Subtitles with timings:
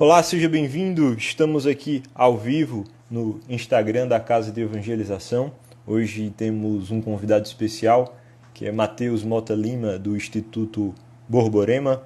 [0.00, 1.14] Olá, seja bem-vindo.
[1.14, 5.50] Estamos aqui ao vivo no Instagram da Casa de Evangelização.
[5.84, 8.16] Hoje temos um convidado especial,
[8.54, 10.94] que é Matheus Mota Lima, do Instituto
[11.28, 12.00] Borborema.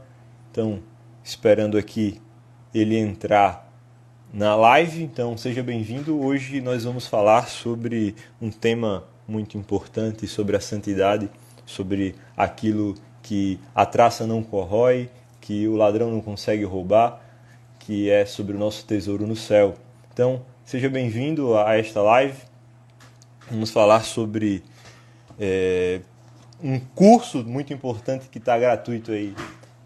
[0.50, 0.80] Então,
[1.22, 2.18] esperando aqui
[2.74, 3.70] ele entrar
[4.32, 5.02] na live.
[5.02, 6.18] Então, seja bem-vindo.
[6.18, 11.28] Hoje nós vamos falar sobre um tema muito importante, sobre a santidade,
[11.66, 15.10] sobre aquilo que a traça não corrói,
[15.42, 17.21] que o ladrão não consegue roubar
[17.86, 19.74] que é sobre o nosso tesouro no céu.
[20.12, 22.38] Então, seja bem-vindo a esta live.
[23.50, 24.62] Vamos falar sobre
[25.38, 26.00] é,
[26.62, 29.34] um curso muito importante que está gratuito aí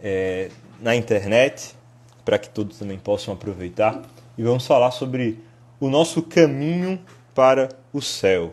[0.00, 1.74] é, na internet,
[2.22, 4.02] para que todos também possam aproveitar.
[4.36, 5.40] E vamos falar sobre
[5.80, 7.00] o nosso caminho
[7.34, 8.50] para o céu.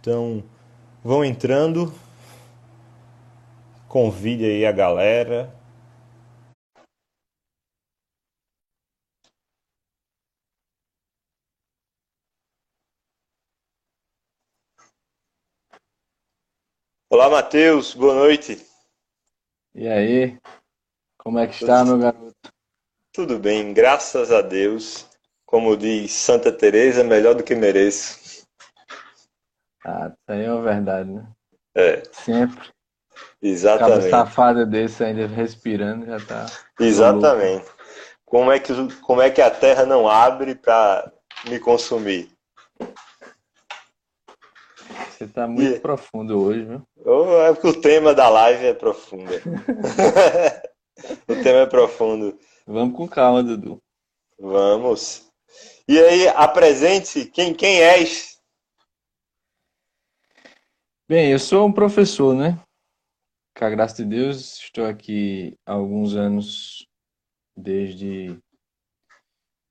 [0.00, 0.44] Então,
[1.02, 1.92] vão entrando,
[3.88, 5.55] convide aí a galera,
[17.16, 18.62] Olá, Matheus, boa noite.
[19.74, 20.38] E aí,
[21.16, 22.36] como é que está, meu garoto?
[23.10, 25.08] Tudo bem, graças a Deus.
[25.46, 28.46] Como diz Santa Teresa, melhor do que mereço.
[29.82, 31.26] Ah, isso aí é uma verdade, né?
[31.74, 32.02] É.
[32.12, 32.68] Sempre.
[33.40, 34.10] Exatamente.
[34.10, 36.44] Cada safada desse ainda respirando já tá.
[36.78, 37.64] Exatamente.
[38.26, 41.10] Como é que como é que a terra não abre para
[41.48, 42.30] me consumir?
[45.16, 45.80] Você está muito e...
[45.80, 46.86] profundo hoje, viu?
[47.06, 49.32] Oh, é porque o tema da live é profundo.
[51.26, 52.38] o tema é profundo.
[52.66, 53.82] Vamos com calma, Dudu.
[54.38, 55.26] Vamos.
[55.88, 58.38] E aí, apresente quem, quem és?
[61.08, 62.60] Bem, eu sou um professor, né?
[63.56, 66.86] Com a graça de Deus, estou aqui há alguns anos,
[67.56, 68.38] desde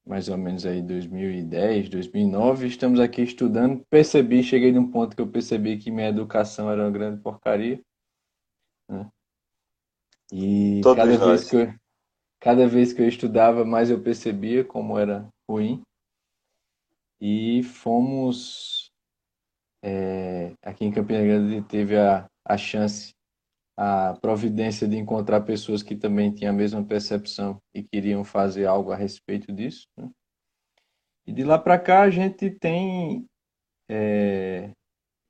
[0.05, 3.83] mais ou menos aí 2010, 2009, estamos aqui estudando.
[3.89, 7.81] Percebi, cheguei num ponto que eu percebi que minha educação era uma grande porcaria.
[8.87, 9.09] Né?
[10.31, 11.27] E Todos cada nós.
[11.27, 11.73] vez, que eu,
[12.39, 15.81] cada vez que eu estudava, mais eu percebia como era ruim.
[17.19, 18.91] E fomos.
[19.83, 23.14] É, aqui em Campina Grande teve a, a chance
[23.77, 28.91] a providência de encontrar pessoas que também tinham a mesma percepção e queriam fazer algo
[28.91, 29.87] a respeito disso.
[29.97, 30.09] Né?
[31.27, 33.25] E de lá para cá a gente tem,
[33.89, 34.71] é,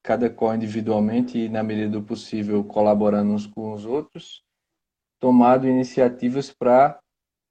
[0.04, 4.44] cada qual individualmente e na medida do possível colaborando uns com os outros,
[5.20, 7.00] tomado iniciativas para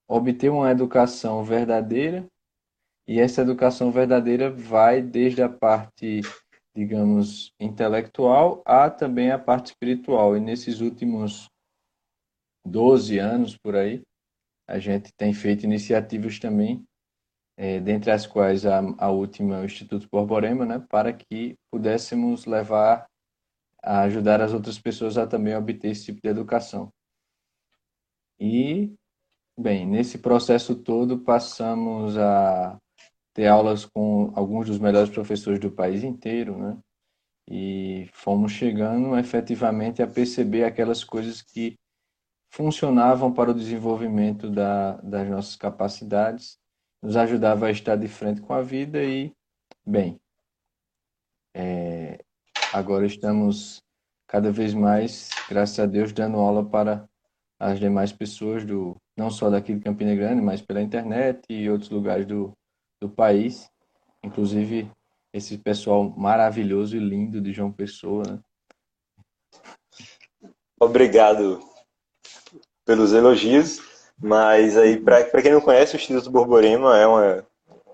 [0.09, 2.27] obter uma educação verdadeira
[3.06, 6.21] e essa educação verdadeira vai desde a parte
[6.74, 10.36] digamos, intelectual, há também a parte espiritual.
[10.36, 11.48] E nesses últimos
[12.66, 14.02] 12 anos por aí,
[14.66, 16.84] a gente tem feito iniciativas também,
[17.56, 23.06] é, dentre as quais a, a última, o Instituto Borborema, né, para que pudéssemos levar
[23.82, 26.91] a ajudar as outras pessoas a também obter esse tipo de educação.
[28.41, 28.92] E,
[29.56, 32.78] bem, nesse processo todo passamos a
[33.34, 36.78] ter aulas com alguns dos melhores professores do país inteiro, né?
[37.50, 41.75] E fomos chegando efetivamente a perceber aquelas coisas que
[42.50, 46.56] funcionavam para o desenvolvimento da, das nossas capacidades,
[47.03, 49.33] nos ajudava a estar de frente com a vida e,
[49.84, 50.19] bem,
[51.53, 52.19] é,
[52.72, 53.83] agora estamos
[54.28, 57.05] cada vez mais, graças a Deus, dando aula para
[57.59, 61.91] as demais pessoas do não só daqui de Campina Grande, mas pela internet e outros
[61.91, 62.53] lugares do,
[63.04, 63.70] do país,
[64.22, 64.91] inclusive
[65.32, 68.22] esse pessoal maravilhoso e lindo de João Pessoa.
[68.26, 68.41] Né?
[70.81, 71.60] Obrigado
[72.84, 73.81] pelos elogios,
[74.19, 77.47] mas aí para quem não conhece, o Instituto Borborema é uma,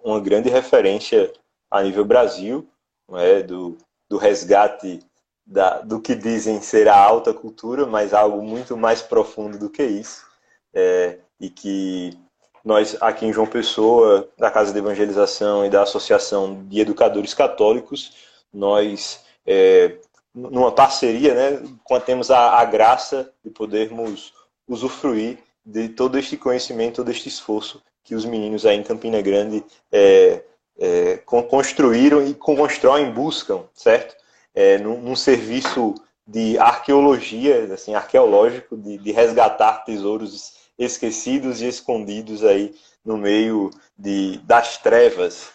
[0.04, 1.32] uma grande referência
[1.70, 2.68] a nível Brasil,
[3.12, 3.76] é, do,
[4.08, 5.00] do resgate
[5.44, 9.82] da, do que dizem ser a alta cultura, mas algo muito mais profundo do que
[9.82, 10.24] isso,
[10.72, 12.16] é, e que
[12.64, 18.12] nós, aqui em João Pessoa, da Casa de Evangelização e da Associação de Educadores Católicos,
[18.52, 19.96] nós, é,
[20.34, 21.62] numa parceria, né,
[22.04, 24.32] temos a, a graça de podermos
[24.68, 29.64] usufruir de todo este conhecimento, todo este esforço que os meninos aí em Campina Grande
[29.92, 30.42] é,
[30.78, 34.16] é, construíram e constroem, buscam, certo?
[34.54, 35.94] É, num, num, serviço
[36.26, 42.74] de arqueologia, assim, arqueológico, de, de resgatar tesouros esquecidos e escondidos aí
[43.04, 45.50] no meio de, das trevas.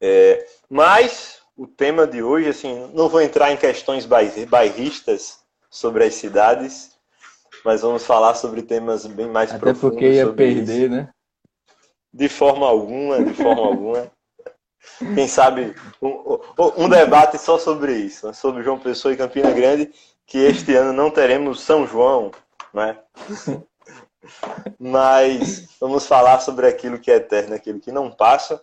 [0.00, 6.14] É, mas o tema de hoje, assim, não vou entrar em questões bairristas sobre as
[6.14, 6.92] cidades,
[7.64, 9.88] mas vamos falar sobre temas bem mais Até profundos.
[9.88, 10.90] Até porque ia perder, isso.
[10.90, 11.08] né?
[12.12, 14.10] De forma alguma, de forma alguma.
[15.14, 16.38] Quem sabe um,
[16.76, 18.32] um, debate só sobre isso, né?
[18.32, 19.90] sobre João Pessoa e Campina Grande,
[20.26, 22.32] que este ano não teremos São João,
[22.74, 22.98] né?
[24.78, 28.62] Mas vamos falar sobre aquilo que é eterno, aquilo que não passa.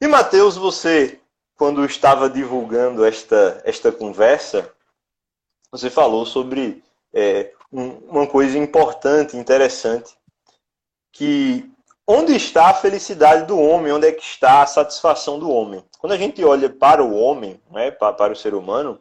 [0.00, 1.20] E Mateus, você,
[1.56, 4.72] quando estava divulgando esta, esta conversa,
[5.70, 6.82] você falou sobre
[7.12, 10.16] é, um, uma coisa importante, interessante,
[11.12, 11.70] que
[12.06, 15.84] onde está a felicidade do homem, onde é que está a satisfação do homem?
[15.98, 19.00] Quando a gente olha para o homem, né, para, para o ser humano,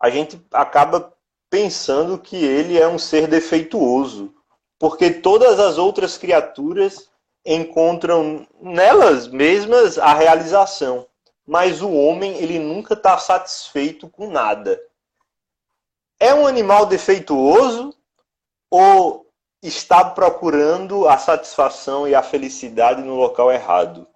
[0.00, 1.13] a gente acaba
[1.54, 4.34] pensando que ele é um ser defeituoso,
[4.76, 7.08] porque todas as outras criaturas
[7.46, 11.06] encontram nelas mesmas a realização,
[11.46, 14.80] mas o homem ele nunca está satisfeito com nada.
[16.18, 17.96] É um animal defeituoso
[18.68, 19.24] ou
[19.62, 24.08] está procurando a satisfação e a felicidade no local errado?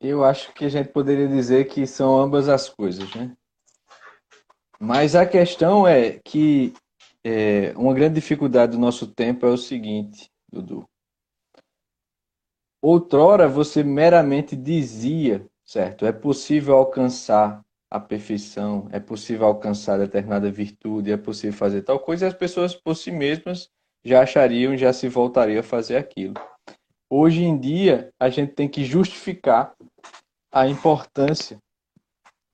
[0.00, 3.36] Eu acho que a gente poderia dizer que são ambas as coisas, né?
[4.82, 6.72] Mas a questão é que
[7.22, 10.88] é, uma grande dificuldade do nosso tempo é o seguinte, Dudu.
[12.82, 16.06] Outrora você meramente dizia, certo?
[16.06, 17.60] É possível alcançar
[17.90, 22.74] a perfeição, é possível alcançar determinada virtude, é possível fazer tal coisa, e as pessoas
[22.74, 23.68] por si mesmas
[24.02, 26.34] já achariam, já se voltariam a fazer aquilo.
[27.10, 29.74] Hoje em dia, a gente tem que justificar
[30.50, 31.58] a importância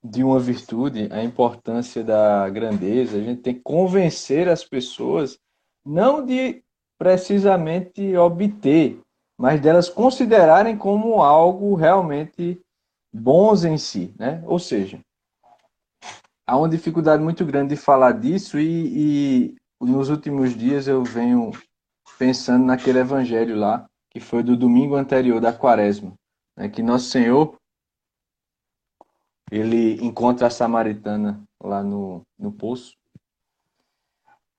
[0.03, 5.37] de uma virtude, a importância da grandeza, a gente tem que convencer as pessoas
[5.85, 6.63] não de
[6.97, 8.99] precisamente obter,
[9.37, 12.61] mas delas considerarem como algo realmente
[13.13, 14.43] bons em si, né?
[14.45, 14.99] Ou seja,
[16.45, 21.51] há uma dificuldade muito grande de falar disso e, e nos últimos dias eu venho
[22.17, 26.13] pensando naquele evangelho lá que foi do domingo anterior da quaresma,
[26.57, 26.67] né?
[26.69, 27.55] que nosso Senhor
[29.51, 32.95] ele encontra a samaritana lá no, no poço.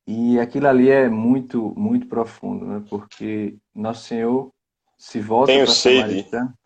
[0.07, 2.85] E aquilo ali é muito, muito profundo, né?
[2.89, 4.51] Porque Nosso Senhor
[4.97, 6.59] se volta para a samaritana.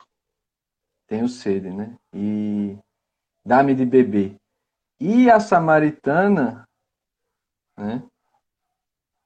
[1.09, 1.97] Tenho sede, né?
[2.15, 2.79] E
[3.45, 4.37] dá-me de beber.
[5.01, 6.65] E a samaritana,
[7.77, 8.05] né?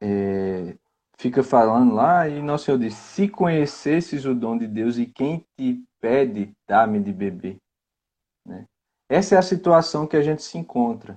[0.01, 0.77] É,
[1.19, 5.45] fica falando lá e Nosso Senhor diz: Se conhecesses o dom de Deus e quem
[5.57, 7.59] te pede, dá-me de beber.
[8.47, 8.67] Né?
[9.09, 11.17] Essa é a situação que a gente se encontra.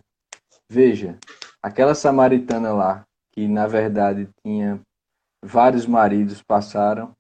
[0.70, 1.18] Veja,
[1.62, 4.80] aquela samaritana lá, que na verdade tinha
[5.44, 7.16] vários maridos, passaram,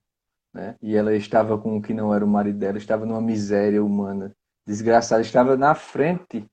[0.54, 0.76] né?
[0.82, 4.32] e ela estava com o que não era o marido dela, estava numa miséria humana,
[4.66, 6.46] desgraçada, estava na frente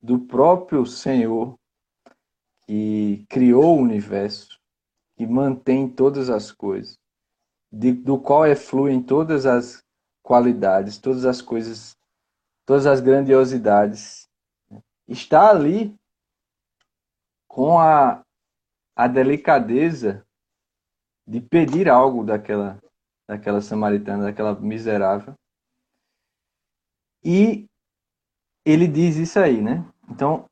[0.00, 1.56] do próprio Senhor
[2.66, 4.60] que criou o universo,
[5.16, 6.96] que mantém todas as coisas,
[7.72, 9.82] de, do qual efluem todas as
[10.22, 11.96] qualidades, todas as coisas
[12.66, 14.28] todas as grandiosidades.
[15.08, 15.94] Está ali
[17.48, 18.22] com a,
[18.96, 20.24] a delicadeza
[21.26, 22.80] de pedir algo daquela,
[23.28, 25.34] daquela samaritana, daquela miserável.
[27.24, 27.66] E
[28.64, 29.84] ele diz isso aí, né?
[30.08, 30.46] Então,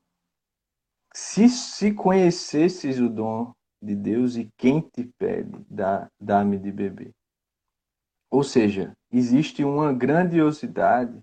[1.13, 7.11] se, se conhecesses o dom de Deus e quem te pede, dá-me dá de beber.
[8.31, 11.19] Ou seja, existe uma grandiosidade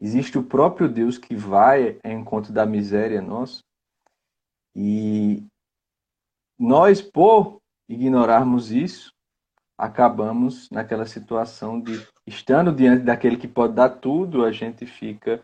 [0.00, 3.62] Existe o próprio Deus que vai ao encontro da miséria nossa.
[4.74, 5.44] E
[6.58, 9.12] nós, por ignorarmos isso,
[9.76, 15.42] acabamos naquela situação de, estando diante daquele que pode dar tudo, a gente fica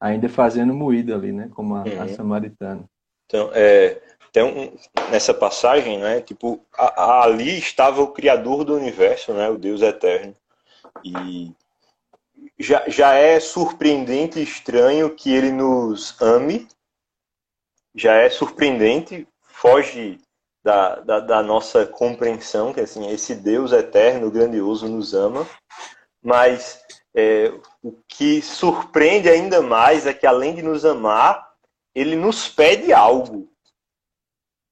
[0.00, 1.50] ainda fazendo moída ali, né?
[1.54, 2.02] Como a, uhum.
[2.02, 2.84] a samaritana.
[3.26, 4.00] Então, é,
[4.32, 4.76] tem um,
[5.10, 6.20] nessa passagem, né?
[6.20, 9.48] Tipo, a, a, ali estava o Criador do universo, né?
[9.48, 10.34] O Deus eterno.
[11.04, 11.52] E
[12.58, 16.68] já, já é surpreendente e estranho que ele nos ame,
[17.94, 20.18] já é surpreendente, foge
[20.62, 25.48] da, da, da, nossa compreensão, que assim, esse Deus eterno, grandioso, nos ama,
[26.22, 26.82] mas
[27.14, 27.48] é,
[27.82, 31.48] o que surpreende ainda mais é que além de nos amar,
[31.94, 33.50] ele nos pede algo.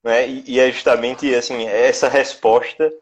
[0.04, 0.28] Né?
[0.28, 2.92] E, e é justamente assim, essa resposta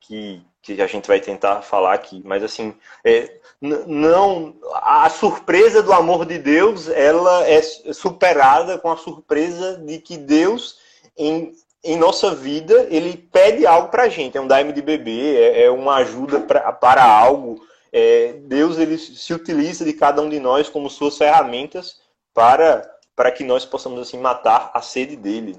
[0.00, 5.92] que, que a gente vai tentar falar aqui, mas assim, é, não a surpresa do
[5.92, 10.78] amor de Deus, ela é superada com a surpresa de que Deus
[11.16, 11.52] em,
[11.84, 15.64] em nossa vida, ele pede algo para a gente, é um daime de bebê, é,
[15.64, 17.62] é uma ajuda pra, para algo.
[17.92, 22.00] É, Deus ele se utiliza de cada um de nós como suas ferramentas
[22.32, 25.56] para para que nós possamos assim matar a sede dele.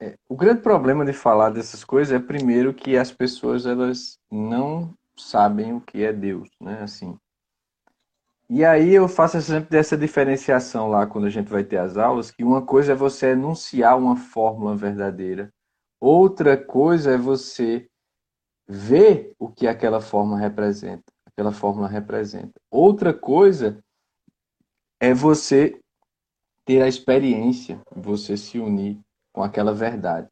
[0.00, 4.94] É, o grande problema de falar dessas coisas é primeiro que as pessoas elas não
[5.16, 6.82] sabem o que é Deus, né?
[6.82, 7.18] Assim.
[8.48, 12.30] E aí eu faço sempre dessa diferenciação lá quando a gente vai ter as aulas,
[12.30, 15.52] que uma coisa é você enunciar uma fórmula verdadeira,
[16.00, 17.88] outra coisa é você
[18.66, 22.52] ver o que aquela fórmula representa, aquela fórmula representa.
[22.70, 23.82] Outra coisa
[25.00, 25.78] é você
[26.64, 28.98] ter a experiência, você se unir
[29.38, 30.26] com aquela verdade.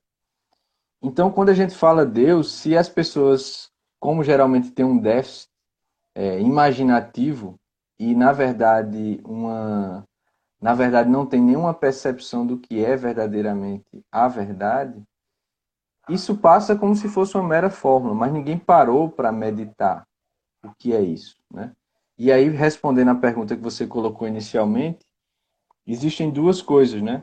[1.00, 3.70] Então, quando a gente fala Deus, se as pessoas,
[4.00, 5.48] como geralmente tem um déficit
[6.12, 7.54] é, imaginativo
[8.00, 10.04] e na verdade uma,
[10.60, 15.00] na verdade não tem nenhuma percepção do que é verdadeiramente a verdade,
[16.08, 20.04] isso passa como se fosse uma mera fórmula, mas ninguém parou para meditar
[20.64, 21.72] o que é isso, né?
[22.18, 25.06] E aí respondendo a pergunta que você colocou inicialmente,
[25.86, 27.22] existem duas coisas, né?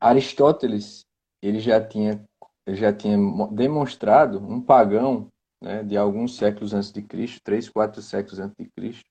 [0.00, 1.04] Aristóteles,
[1.42, 2.24] ele já tinha,
[2.68, 3.16] já tinha
[3.52, 5.28] demonstrado, um pagão
[5.62, 9.04] né, de alguns séculos antes de Cristo, três, quatro séculos antes de Cristo,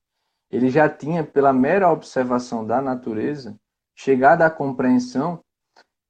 [0.52, 3.56] ele já tinha, pela mera observação da natureza,
[3.96, 5.40] chegado à compreensão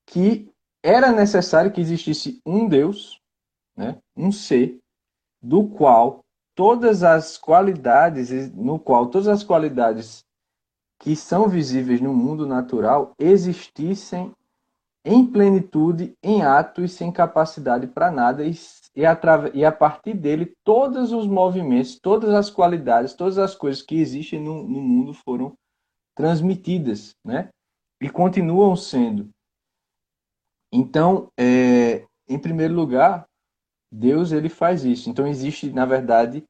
[0.06, 0.52] que
[0.84, 3.22] era necessário que existisse um Deus,
[3.76, 4.80] né, um ser,
[5.42, 6.24] do qual
[6.56, 10.24] todas as qualidades, no qual todas as qualidades
[11.00, 14.34] que são visíveis no mundo natural existissem
[15.06, 18.54] em plenitude, em ato e sem capacidade para nada, e,
[18.96, 19.20] e, a,
[19.54, 24.40] e a partir dele todos os movimentos, todas as qualidades, todas as coisas que existem
[24.40, 25.54] no, no mundo foram
[26.16, 27.50] transmitidas, né?
[28.02, 29.30] E continuam sendo.
[30.72, 33.26] Então, é, em primeiro lugar,
[33.92, 35.10] Deus ele faz isso.
[35.10, 36.44] Então existe, na verdade,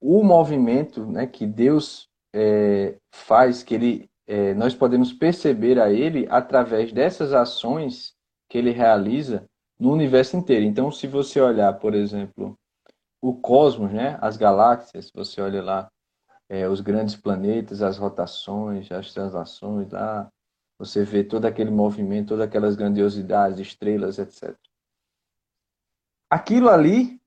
[0.00, 6.26] o movimento, né, que Deus é, faz, que ele é, nós podemos perceber a ele
[6.30, 8.14] através dessas ações
[8.48, 9.44] que ele realiza
[9.78, 10.64] no universo inteiro.
[10.64, 12.58] Então, se você olhar, por exemplo,
[13.20, 15.90] o cosmos, né, as galáxias, você olha lá
[16.48, 20.30] é, os grandes planetas, as rotações, as translações lá,
[20.78, 24.54] você vê todo aquele movimento, todas aquelas grandiosidades, estrelas, etc.
[26.30, 27.20] Aquilo ali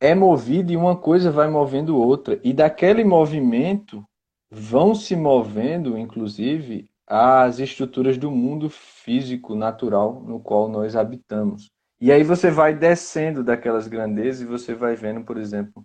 [0.00, 2.40] é movido e uma coisa vai movendo outra.
[2.42, 4.04] E daquele movimento
[4.50, 11.70] vão se movendo, inclusive, as estruturas do mundo físico natural no qual nós habitamos.
[12.00, 15.82] E aí você vai descendo daquelas grandezas e você vai vendo, por exemplo,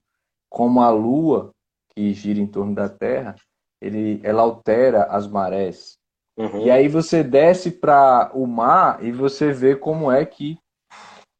[0.50, 1.52] como a Lua,
[1.90, 3.36] que gira em torno da Terra,
[3.82, 5.98] ele, ela altera as marés.
[6.38, 6.66] Uhum.
[6.66, 10.58] E aí você desce para o mar e você vê como é que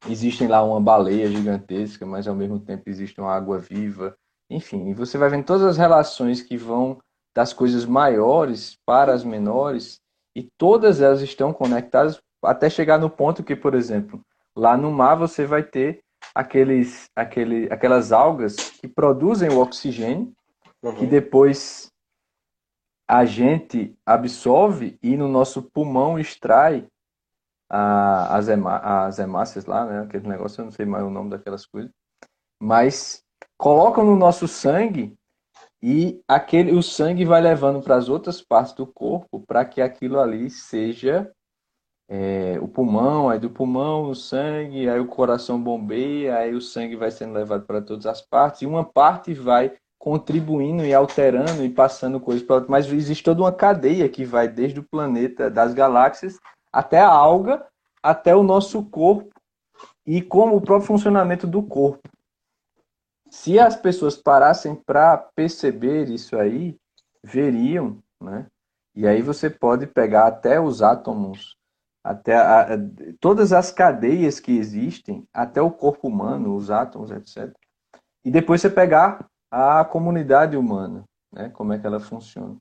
[0.08, 4.16] existem lá uma baleia gigantesca, mas ao mesmo tempo existe uma água viva.
[4.50, 6.98] Enfim, e você vai vendo todas as relações que vão
[7.34, 10.00] das coisas maiores para as menores,
[10.36, 14.20] e todas elas estão conectadas até chegar no ponto que, por exemplo,
[14.56, 16.00] lá no mar você vai ter
[16.34, 20.32] aqueles, aquele, aquelas algas que produzem o oxigênio,
[20.82, 20.94] uhum.
[20.94, 21.90] que depois
[23.08, 26.86] a gente absorve e no nosso pulmão extrai
[27.70, 30.00] a, as, as hemácias lá, né?
[30.02, 31.90] Aquele negócio, eu não sei mais o nome daquelas coisas.
[32.62, 33.22] Mas
[33.58, 35.14] colocam no nosso sangue
[35.86, 40.18] e aquele o sangue vai levando para as outras partes do corpo para que aquilo
[40.18, 41.30] ali seja
[42.08, 46.96] é, o pulmão, aí do pulmão o sangue, aí o coração bombeia, aí o sangue
[46.96, 51.68] vai sendo levado para todas as partes e uma parte vai contribuindo e alterando e
[51.68, 55.74] passando coisas para outra, mas existe toda uma cadeia que vai desde o planeta das
[55.74, 56.38] galáxias
[56.72, 57.62] até a alga,
[58.02, 59.28] até o nosso corpo
[60.06, 62.08] e como o próprio funcionamento do corpo.
[63.34, 66.78] Se as pessoas parassem para perceber isso aí,
[67.22, 68.46] veriam, né?
[68.94, 71.58] E aí você pode pegar até os átomos,
[72.02, 72.78] até a, a,
[73.20, 77.52] todas as cadeias que existem, até o corpo humano, os átomos, etc.
[78.24, 81.50] E depois você pegar a comunidade humana, né?
[81.50, 82.56] Como é que ela funciona.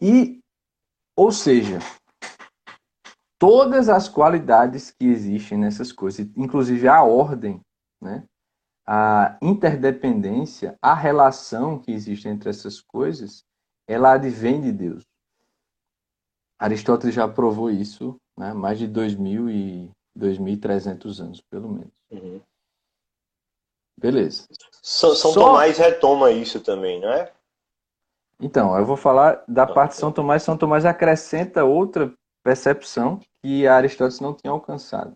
[0.00, 0.40] E,
[1.14, 1.80] ou seja,
[3.38, 7.60] todas as qualidades que existem nessas coisas, inclusive a ordem,
[8.00, 8.24] né?
[8.90, 13.44] A interdependência, a relação que existe entre essas coisas,
[13.86, 15.04] ela advém de Deus.
[16.58, 18.54] Aristóteles já provou isso, né?
[18.54, 21.92] mais de 2.000 e 2.300 anos, pelo menos.
[22.10, 22.40] Uhum.
[24.00, 24.46] Beleza.
[24.82, 25.48] São, São Só...
[25.48, 27.30] Tomás retoma isso também, não é?
[28.40, 30.42] Então, eu vou falar da parte de São Tomás.
[30.42, 32.10] São Tomás acrescenta outra
[32.42, 35.12] percepção que Aristóteles não tinha alcançado.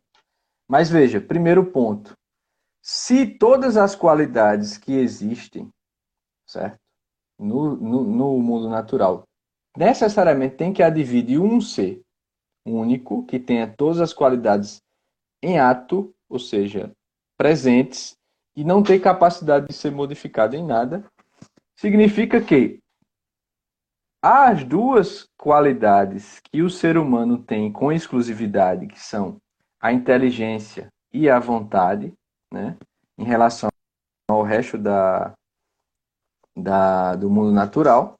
[0.69, 2.12] Mas veja, primeiro ponto.
[2.83, 5.69] Se todas as qualidades que existem,
[6.45, 6.77] certo?
[7.39, 9.23] No, no, no mundo natural,
[9.77, 12.03] necessariamente tem que advir de um ser,
[12.67, 14.83] único, que tenha todas as qualidades
[15.41, 16.93] em ato, ou seja,
[17.37, 18.17] presentes,
[18.57, 21.05] e não ter capacidade de ser modificado em nada,
[21.77, 22.81] significa que
[24.21, 29.37] as duas qualidades que o ser humano tem com exclusividade, que são
[29.81, 32.12] a inteligência e a vontade,
[32.53, 32.77] né,
[33.19, 33.71] em relação
[34.31, 35.33] ao resto da,
[36.57, 38.15] da, do mundo natural,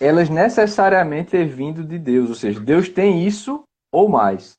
[0.00, 4.56] elas necessariamente é vindo de Deus, ou seja, Deus tem isso ou mais.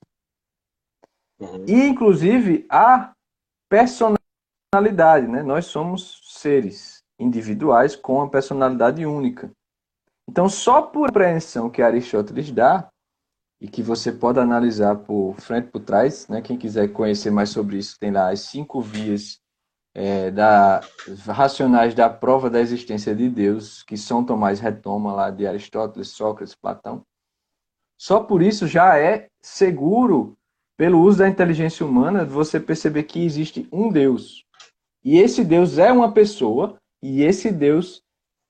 [1.40, 1.66] Uhum.
[1.68, 3.12] E, inclusive, a
[3.68, 5.42] personalidade, né?
[5.42, 9.52] Nós somos seres individuais com a personalidade única.
[10.30, 12.88] Então, só por apreensão que Aristóteles dá,
[13.62, 16.42] e que você pode analisar por frente por trás, né?
[16.42, 19.40] Quem quiser conhecer mais sobre isso, tem lá as cinco vias
[19.94, 20.82] é, da,
[21.28, 26.56] racionais da prova da existência de Deus, que São Tomás retoma lá de Aristóteles, Sócrates,
[26.56, 27.06] Platão.
[28.00, 30.36] Só por isso já é seguro,
[30.76, 34.44] pelo uso da inteligência humana, você perceber que existe um Deus.
[35.04, 38.02] E esse Deus é uma pessoa, e esse Deus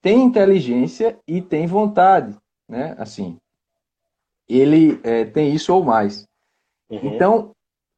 [0.02, 2.38] tem inteligência e tem vontade,
[2.70, 2.96] né?
[2.98, 3.38] Assim,
[4.60, 6.26] ele é, tem isso ou mais.
[6.90, 7.00] Uhum.
[7.16, 7.52] Então,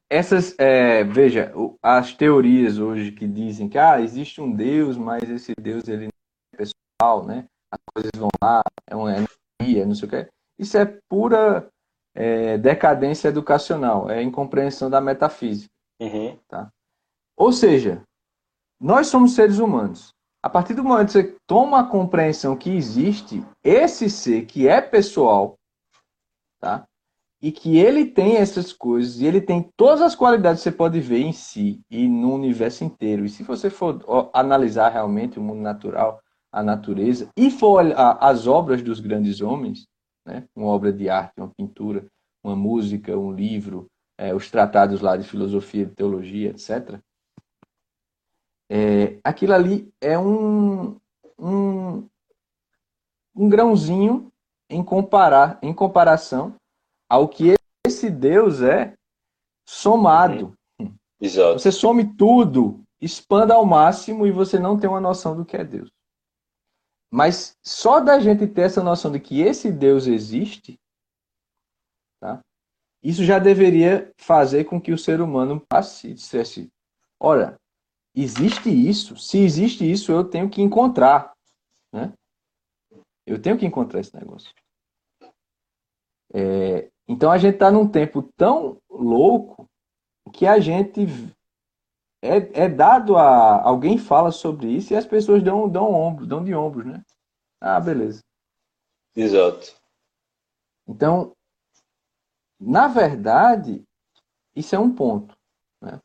[0.09, 5.53] essas, é, veja, as teorias hoje que dizem que ah, existe um Deus, mas esse
[5.59, 6.09] Deus ele não
[6.53, 7.45] é pessoal, né?
[7.71, 10.27] As coisas vão lá, é uma energia, não sei o que.
[10.59, 11.67] Isso é pura
[12.15, 15.71] é, decadência educacional, é incompreensão da metafísica.
[15.99, 16.37] Uhum.
[16.47, 16.69] Tá?
[17.35, 18.03] Ou seja,
[18.79, 20.13] nós somos seres humanos.
[20.43, 24.81] A partir do momento que você toma a compreensão que existe esse ser que é
[24.81, 25.55] pessoal,
[26.63, 26.87] tá?
[27.41, 30.97] E que ele tem essas coisas, e ele tem todas as qualidades que você pode
[31.01, 33.25] ver em si e no universo inteiro.
[33.25, 37.83] E se você for analisar realmente o mundo natural, a natureza, e for
[38.21, 39.89] as obras dos grandes homens,
[40.25, 40.47] né?
[40.55, 42.07] uma obra de arte, uma pintura,
[42.41, 46.97] uma música, um livro, é, os tratados lá de filosofia, de teologia, etc.
[48.69, 50.97] É, aquilo ali é um,
[51.37, 52.07] um,
[53.35, 54.31] um grãozinho
[54.69, 56.55] em, comparar, em comparação
[57.09, 57.53] ao que
[57.85, 58.93] esse Deus é
[59.67, 60.53] somado.
[60.79, 60.95] Uhum.
[61.19, 61.59] Exato.
[61.59, 65.63] Você some tudo, expanda ao máximo e você não tem uma noção do que é
[65.63, 65.89] Deus.
[67.11, 70.79] Mas só da gente ter essa noção de que esse Deus existe,
[72.19, 72.41] tá?
[73.03, 76.71] isso já deveria fazer com que o ser humano passe e dissesse:
[77.19, 77.59] ora,
[78.15, 79.15] existe isso?
[79.17, 81.33] Se existe isso, eu tenho que encontrar.
[81.93, 82.11] Né?
[83.27, 84.51] Eu tenho que encontrar esse negócio.
[86.33, 89.69] É, então a gente está num tempo tão louco
[90.31, 91.05] que a gente
[92.21, 96.43] é, é, dado a alguém fala sobre isso e as pessoas dão dão ombro, dão
[96.43, 97.03] de ombros, né?
[97.59, 98.21] Ah, beleza.
[99.15, 99.75] Exato.
[100.87, 101.35] Então,
[102.59, 103.83] na verdade,
[104.55, 105.35] isso é um ponto.
[105.81, 105.99] Né?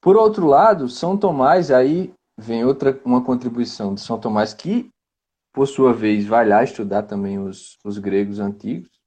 [0.00, 4.90] Por outro lado, São Tomás aí vem outra uma contribuição de São Tomás que,
[5.52, 9.01] por sua vez, vai lá estudar também os, os gregos antigos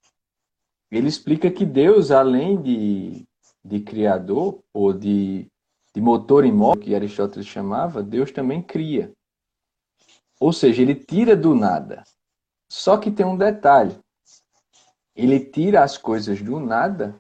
[0.96, 3.28] ele explica que Deus, além de,
[3.64, 5.46] de criador ou de,
[5.94, 9.12] de motor imóvel, que Aristóteles chamava, Deus também cria.
[10.40, 12.04] Ou seja, ele tira do nada.
[12.70, 13.98] Só que tem um detalhe.
[15.14, 17.16] Ele tira as coisas do nada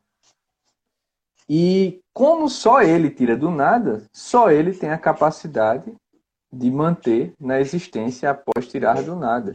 [1.49, 5.93] e como só ele tira do nada, só ele tem a capacidade
[6.51, 9.53] de manter na existência após tirar do nada.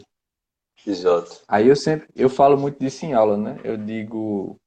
[0.86, 1.42] Exato.
[1.46, 3.60] Aí eu sempre, eu falo muito disso em aula, né?
[3.62, 4.58] Eu digo,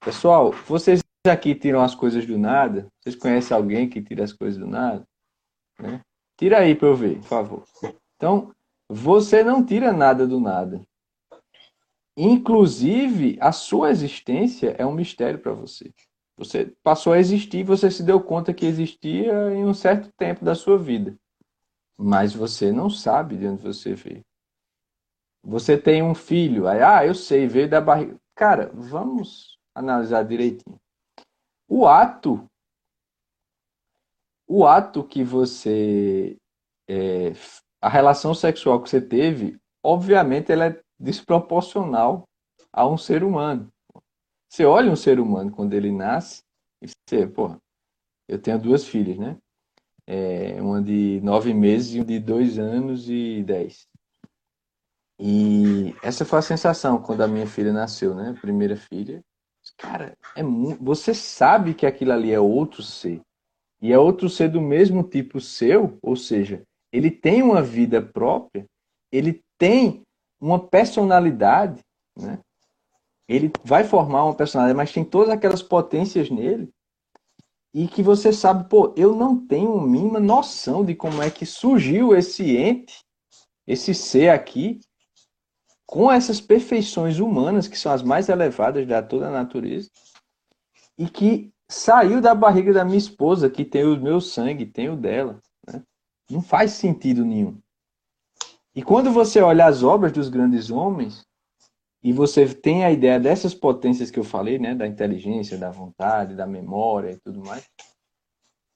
[0.00, 2.88] pessoal, vocês aqui tiram as coisas do nada?
[3.00, 5.06] Vocês conhecem alguém que tira as coisas do nada?
[5.78, 6.00] Né?
[6.36, 7.64] Tira aí para eu ver, por favor.
[8.16, 8.52] Então,
[8.88, 10.80] você não tira nada do nada.
[12.16, 15.92] Inclusive, a sua existência é um mistério para você.
[16.36, 20.54] Você passou a existir, você se deu conta que existia em um certo tempo da
[20.54, 21.16] sua vida.
[21.96, 24.24] Mas você não sabe de onde você veio.
[25.42, 28.16] Você tem um filho, aí, ah, eu sei, veio da barriga.
[28.34, 30.78] Cara, vamos analisar direitinho.
[31.68, 32.44] O ato,
[34.46, 36.36] o ato que você,
[36.88, 37.32] é,
[37.80, 42.24] a relação sexual que você teve, obviamente ela é desproporcional
[42.72, 43.68] a um ser humano.
[44.48, 46.42] Você olha um ser humano quando ele nasce
[46.82, 47.56] e você, pô,
[48.26, 49.36] eu tenho duas filhas, né?
[50.06, 53.87] É, uma de nove meses e uma de dois anos e dez.
[55.18, 58.36] E essa foi a sensação quando a minha filha nasceu, né?
[58.40, 59.22] Primeira filha.
[59.76, 60.82] Cara, é muito...
[60.82, 63.20] você sabe que aquilo ali é outro ser.
[63.80, 68.64] E é outro ser do mesmo tipo seu, ou seja, ele tem uma vida própria,
[69.12, 70.02] ele tem
[70.40, 71.80] uma personalidade,
[72.16, 72.38] né?
[73.28, 76.68] ele vai formar uma personalidade, mas tem todas aquelas potências nele
[77.74, 81.44] e que você sabe, pô, eu não tenho a mínima noção de como é que
[81.44, 83.04] surgiu esse ente,
[83.66, 84.80] esse ser aqui,
[85.88, 89.88] com essas perfeições humanas, que são as mais elevadas da toda a natureza,
[90.98, 94.96] e que saiu da barriga da minha esposa, que tem o meu sangue, tem o
[94.96, 95.40] dela.
[95.66, 95.82] Né?
[96.30, 97.58] Não faz sentido nenhum.
[98.74, 101.26] E quando você olha as obras dos grandes homens,
[102.02, 106.36] e você tem a ideia dessas potências que eu falei, né, da inteligência, da vontade,
[106.36, 107.66] da memória e tudo mais,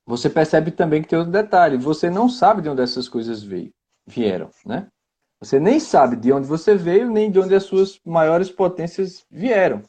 [0.07, 3.70] você percebe também que tem outro detalhe, você não sabe de onde essas coisas veio,
[4.07, 4.88] vieram, né?
[5.43, 9.83] Você nem sabe de onde você veio, nem de onde as suas maiores potências vieram.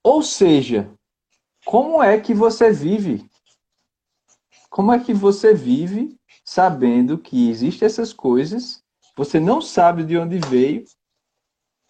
[0.00, 0.88] Ou seja,
[1.64, 3.28] como é que você vive?
[4.70, 8.80] Como é que você vive sabendo que existem essas coisas,
[9.16, 10.84] você não sabe de onde veio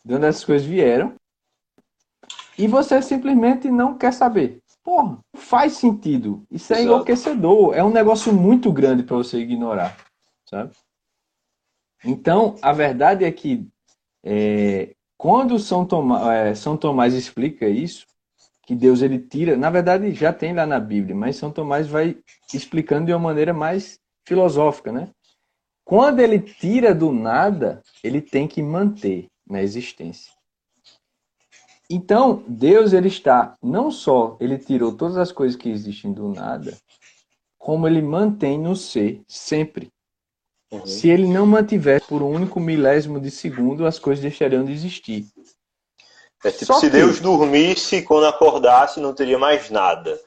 [0.03, 1.15] de onde essas coisas vieram,
[2.59, 4.59] e você simplesmente não quer saber.
[4.83, 6.45] Porra, faz sentido.
[6.51, 6.89] Isso é Exato.
[6.89, 7.75] enlouquecedor.
[7.75, 9.97] É um negócio muito grande para você ignorar,
[10.49, 10.73] sabe?
[12.05, 13.69] Então, a verdade é que
[14.25, 15.87] é, quando São
[16.31, 18.07] é, São Tomás explica isso,
[18.65, 22.17] que Deus ele tira, na verdade já tem lá na Bíblia, mas São Tomás vai
[22.53, 25.11] explicando de uma maneira mais filosófica, né?
[25.85, 30.33] Quando ele tira do nada, ele tem que manter na existência.
[31.91, 36.77] Então, Deus ele está não só ele tirou todas as coisas que existem do nada,
[37.59, 39.91] como ele mantém no ser sempre.
[40.73, 40.87] Uhum.
[40.87, 45.27] Se ele não mantiver por um único milésimo de segundo, as coisas deixariam de existir.
[46.43, 46.97] É tipo, só se que...
[46.97, 50.19] Deus dormisse, quando acordasse, não teria mais nada.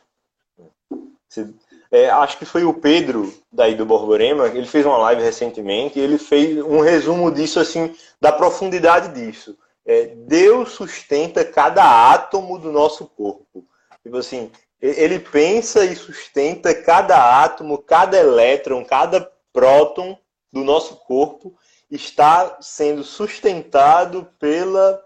[1.27, 1.51] Se,
[1.91, 6.01] é, acho que foi o Pedro, daí do Borborema, ele fez uma live recentemente e
[6.01, 9.57] ele fez um resumo disso, assim, da profundidade disso.
[9.83, 13.65] É, Deus sustenta cada átomo do nosso corpo.
[14.03, 20.15] Tipo assim, ele pensa e sustenta cada átomo, cada elétron, cada próton
[20.55, 21.53] do nosso corpo
[21.91, 25.03] está sendo sustentado pela,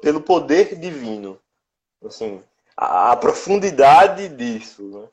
[0.00, 1.40] pelo poder divino.
[2.04, 2.40] Assim,
[2.76, 4.88] a, a profundidade disso.
[4.88, 5.08] Né?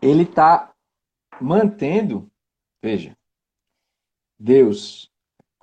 [0.00, 0.74] ele está
[1.38, 2.30] mantendo,
[2.82, 3.14] veja,
[4.38, 5.10] Deus.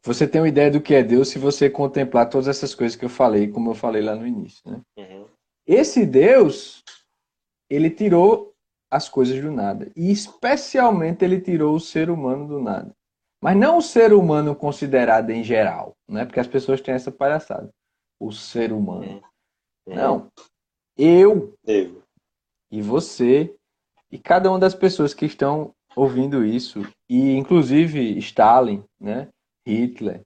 [0.03, 3.03] Você tem uma ideia do que é Deus se você contemplar todas essas coisas que
[3.03, 4.61] eu falei, como eu falei lá no início.
[4.69, 4.81] Né?
[4.95, 5.27] Uhum.
[5.65, 6.83] Esse Deus,
[7.67, 8.55] ele tirou
[8.89, 9.91] as coisas do nada.
[9.95, 12.95] E especialmente ele tirou o ser humano do nada.
[13.41, 16.25] Mas não o ser humano considerado em geral, né?
[16.25, 17.69] Porque as pessoas têm essa palhaçada.
[18.19, 19.21] O ser humano.
[19.85, 19.95] Uhum.
[19.95, 20.31] Não.
[20.97, 22.01] Eu, eu
[22.71, 23.55] e você
[24.11, 29.29] e cada uma das pessoas que estão ouvindo isso, e inclusive Stalin, né?
[29.65, 30.21] Hitler,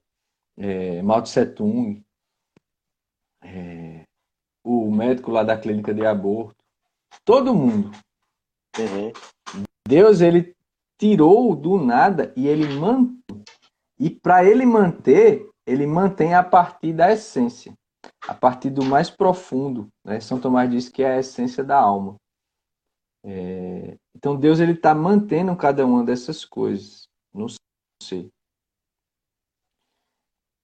[0.56, 2.02] é, Mao Tse Tung,
[3.42, 4.04] é,
[4.62, 6.62] o médico lá da clínica de aborto,
[7.24, 7.90] todo mundo.
[8.78, 9.12] Uhum.
[9.86, 10.54] Deus ele
[10.98, 13.44] tirou do nada e ele mantém.
[13.98, 17.72] E para ele manter, ele mantém a partir da essência,
[18.26, 19.88] a partir do mais profundo.
[20.04, 20.20] Né?
[20.20, 22.16] São Tomás diz que é a essência da alma.
[23.24, 27.46] É, então Deus ele está mantendo cada uma dessas coisas no
[28.02, 28.28] ser.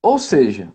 [0.03, 0.73] Ou seja,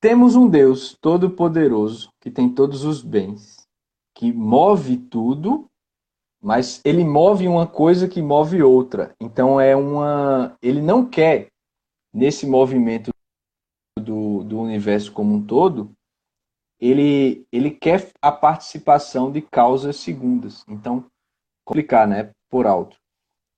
[0.00, 3.63] temos um Deus todo-poderoso que tem todos os bens,
[4.24, 5.68] que move tudo,
[6.42, 9.14] mas ele move uma coisa que move outra.
[9.20, 11.48] Então é uma, ele não quer
[12.12, 13.10] nesse movimento
[13.98, 15.92] do, do universo como um todo
[16.80, 20.64] ele, ele quer a participação de causas segundas.
[20.68, 21.06] Então,
[21.64, 22.30] complicar, né?
[22.50, 22.96] Por alto.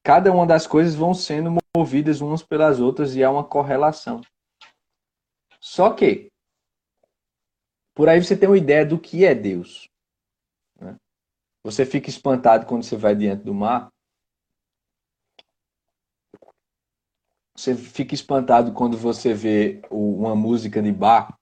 [0.04, 4.20] Cada uma das coisas vão sendo movidas umas pelas outras e há uma correlação.
[5.60, 6.28] Só que,
[7.94, 9.88] por aí você tem uma ideia do que é Deus.
[11.66, 13.90] Você fica espantado quando você vai diante do mar.
[17.56, 21.36] Você fica espantado quando você vê uma música de bar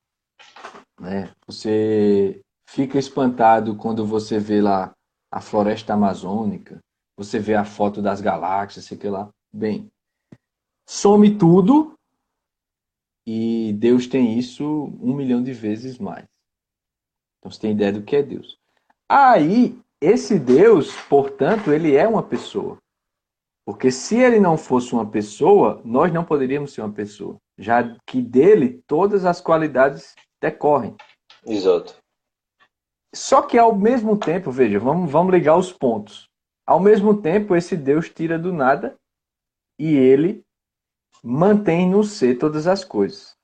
[0.98, 1.34] né?
[1.46, 4.94] Você fica espantado quando você vê lá
[5.30, 6.80] a floresta amazônica,
[7.16, 9.28] você vê a foto das galáxias, sei que lá.
[9.52, 9.90] Bem,
[10.88, 11.94] some tudo
[13.26, 14.64] e Deus tem isso
[15.00, 16.24] um milhão de vezes mais.
[17.38, 18.58] Então você tem ideia do que é Deus.
[19.08, 22.76] Aí, esse Deus, portanto, ele é uma pessoa.
[23.66, 27.38] Porque se ele não fosse uma pessoa, nós não poderíamos ser uma pessoa.
[27.58, 30.94] Já que dele todas as qualidades decorrem.
[31.46, 31.96] Exato.
[33.14, 36.28] Só que ao mesmo tempo, veja, vamos, vamos ligar os pontos.
[36.66, 38.96] Ao mesmo tempo, esse Deus tira do nada
[39.78, 40.44] e ele
[41.22, 43.34] mantém no ser todas as coisas.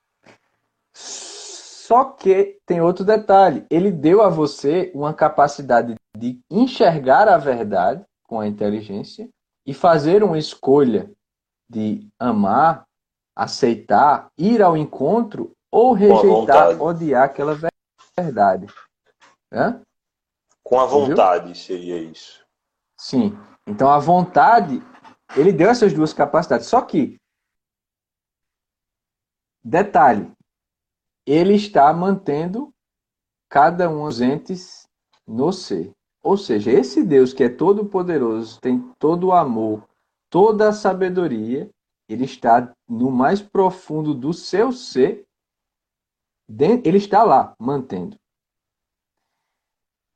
[1.91, 8.05] Só que tem outro detalhe: ele deu a você uma capacidade de enxergar a verdade
[8.23, 9.29] com a inteligência
[9.67, 11.11] e fazer uma escolha
[11.69, 12.85] de amar,
[13.35, 17.59] aceitar, ir ao encontro ou rejeitar, odiar aquela
[18.17, 18.69] verdade.
[19.53, 19.83] Hã?
[20.63, 21.55] Com a vontade Entendeu?
[21.57, 22.47] seria isso.
[23.01, 23.37] Sim.
[23.67, 24.81] Então a vontade,
[25.37, 26.69] ele deu essas duas capacidades.
[26.69, 27.17] Só que,
[29.65, 30.31] detalhe,
[31.27, 32.73] ele está mantendo
[33.49, 34.87] cada um dos entes
[35.27, 35.93] no ser.
[36.23, 39.89] Ou seja, esse Deus que é todo poderoso, tem todo o amor,
[40.29, 41.71] toda a sabedoria,
[42.09, 45.27] ele está no mais profundo do seu ser,
[46.85, 48.19] ele está lá, mantendo.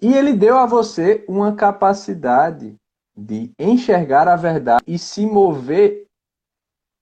[0.01, 2.77] E ele deu a você uma capacidade
[3.17, 6.07] de enxergar a verdade e se mover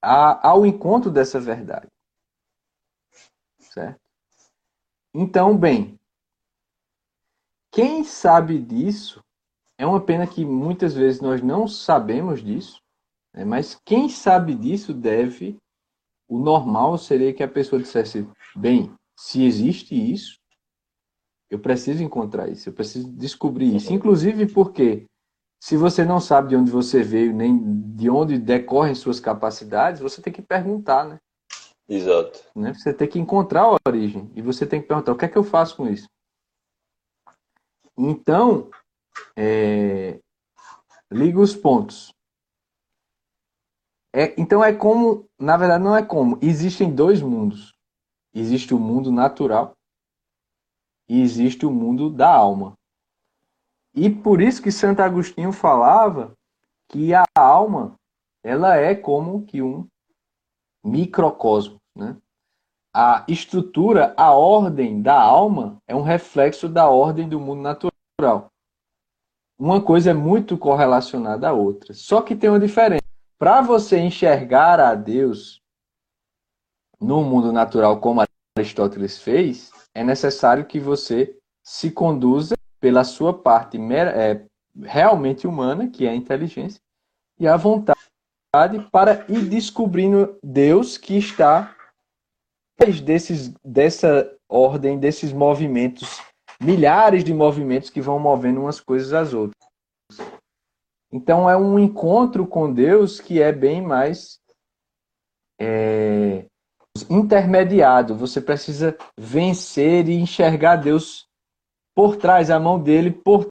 [0.01, 1.89] a, ao encontro dessa verdade.
[3.59, 4.01] Certo?
[5.15, 5.99] Então, bem,
[7.71, 9.23] quem sabe disso,
[9.79, 12.81] é uma pena que muitas vezes nós não sabemos disso,
[13.35, 13.45] né?
[13.45, 15.57] mas quem sabe disso deve.
[16.29, 20.39] O normal seria que a pessoa dissesse: bem, se existe isso,
[21.51, 23.93] eu preciso encontrar isso, eu preciso descobrir isso.
[23.93, 25.05] Inclusive porque,
[25.61, 27.61] se você não sabe de onde você veio, nem
[27.95, 31.19] de onde decorrem suas capacidades, você tem que perguntar, né?
[31.93, 32.43] Exato.
[32.55, 32.73] Né?
[32.73, 34.31] Você tem que encontrar a origem.
[34.35, 36.09] E você tem que perguntar: o que é que eu faço com isso?
[37.97, 38.71] Então,
[39.37, 40.19] é,
[41.11, 42.11] liga os pontos.
[44.15, 47.75] É, então é como, na verdade não é como, existem dois mundos.
[48.35, 49.75] Existe o mundo natural
[51.09, 52.75] e existe o mundo da alma.
[53.95, 56.35] E por isso que Santo Agostinho falava
[56.89, 57.95] que a alma
[58.43, 59.87] ela é como que um
[60.85, 62.17] microcosmo, né?
[62.95, 68.51] A estrutura, a ordem da alma é um reflexo da ordem do mundo natural.
[69.59, 71.95] Uma coisa é muito correlacionada à outra.
[71.95, 73.03] Só que tem uma diferença.
[73.39, 75.63] Para você enxergar a Deus
[77.01, 78.23] no mundo natural como
[78.57, 84.45] Aristóteles fez, é necessário que você se conduza pela sua parte é,
[84.83, 86.81] realmente humana, que é a inteligência,
[87.39, 87.99] e a vontade
[88.91, 91.75] para ir descobrindo Deus que está
[93.01, 96.21] desses, dessa ordem, desses movimentos,
[96.61, 99.57] milhares de movimentos que vão movendo umas coisas às outras.
[101.13, 104.41] Então é um encontro com Deus que é bem mais
[105.61, 106.47] é,
[107.09, 108.17] intermediado.
[108.17, 111.27] Você precisa vencer e enxergar Deus
[111.95, 113.47] por trás, a mão dele por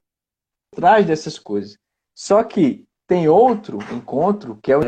[0.75, 1.77] trás dessas coisas.
[2.17, 4.81] Só que tem outro encontro que é o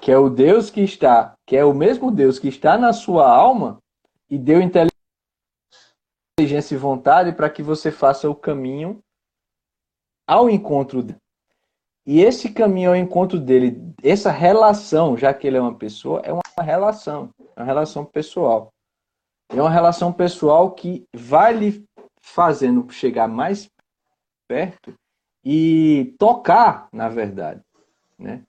[0.00, 3.30] que é o Deus que está, que é o mesmo Deus que está na sua
[3.30, 3.78] alma
[4.30, 4.94] e deu inteligência
[6.74, 9.00] e vontade para que você faça o caminho
[10.26, 11.20] ao encontro dele.
[12.06, 16.32] E esse caminho ao encontro dele, essa relação, já que ele é uma pessoa, é
[16.32, 18.72] uma relação, é uma relação pessoal.
[19.48, 21.84] É uma relação pessoal que vai lhe
[22.20, 23.68] fazendo chegar mais
[24.48, 24.94] perto
[25.44, 27.60] e tocar na verdade,
[28.18, 28.42] né?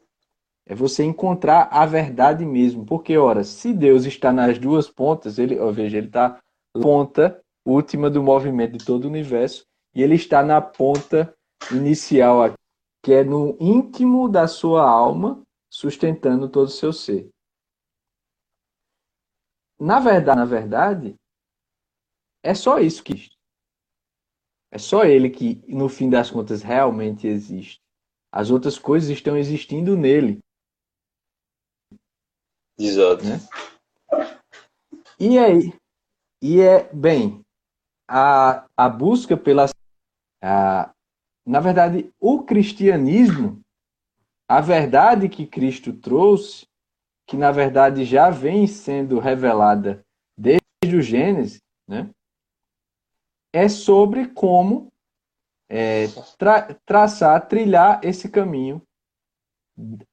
[0.68, 2.86] É você encontrar a verdade mesmo.
[2.86, 6.42] Porque, ora, se Deus está nas duas pontas, ele, ó, veja, ele está
[6.74, 11.34] ponta última do movimento de todo o universo e ele está na ponta
[11.72, 12.56] inicial aqui,
[13.04, 17.30] que é no íntimo da sua alma, sustentando todo o seu ser.
[19.80, 21.16] Na verdade, na verdade,
[22.44, 23.30] é só isso que
[24.70, 27.80] é só ele que, no fim das contas, realmente existe.
[28.32, 30.40] As outras coisas estão existindo nele.
[32.78, 33.24] Exato.
[33.24, 33.40] Né?
[35.20, 35.74] E aí,
[36.42, 37.42] e é, bem,
[38.08, 39.66] a, a busca pela.
[40.44, 40.94] A,
[41.46, 43.62] na verdade, o cristianismo,
[44.48, 46.68] a verdade que Cristo trouxe,
[47.26, 50.06] que na verdade já vem sendo revelada
[50.38, 52.10] desde o Gênesis, né?
[53.54, 54.92] é sobre como
[55.70, 58.82] é, tra traçar, trilhar esse caminho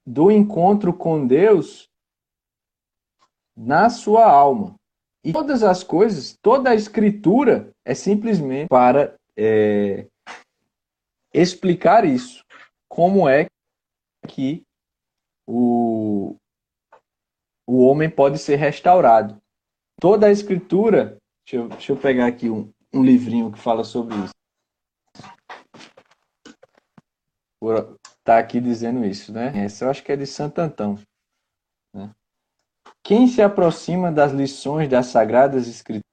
[0.05, 1.89] do encontro com Deus
[3.55, 4.75] na sua alma.
[5.23, 10.07] E todas as coisas, toda a escritura é simplesmente para é,
[11.33, 12.43] explicar isso.
[12.87, 13.47] Como é
[14.27, 14.63] que
[15.47, 16.35] o,
[17.67, 19.39] o homem pode ser restaurado.
[19.99, 24.15] Toda a escritura, deixa eu, deixa eu pegar aqui um, um livrinho que fala sobre
[24.15, 24.33] isso.
[28.19, 29.51] Está aqui dizendo isso, né?
[29.55, 30.99] Essa eu acho que é de Santo Antão.
[33.05, 36.03] Quem se aproxima das lições das Sagradas Escrituras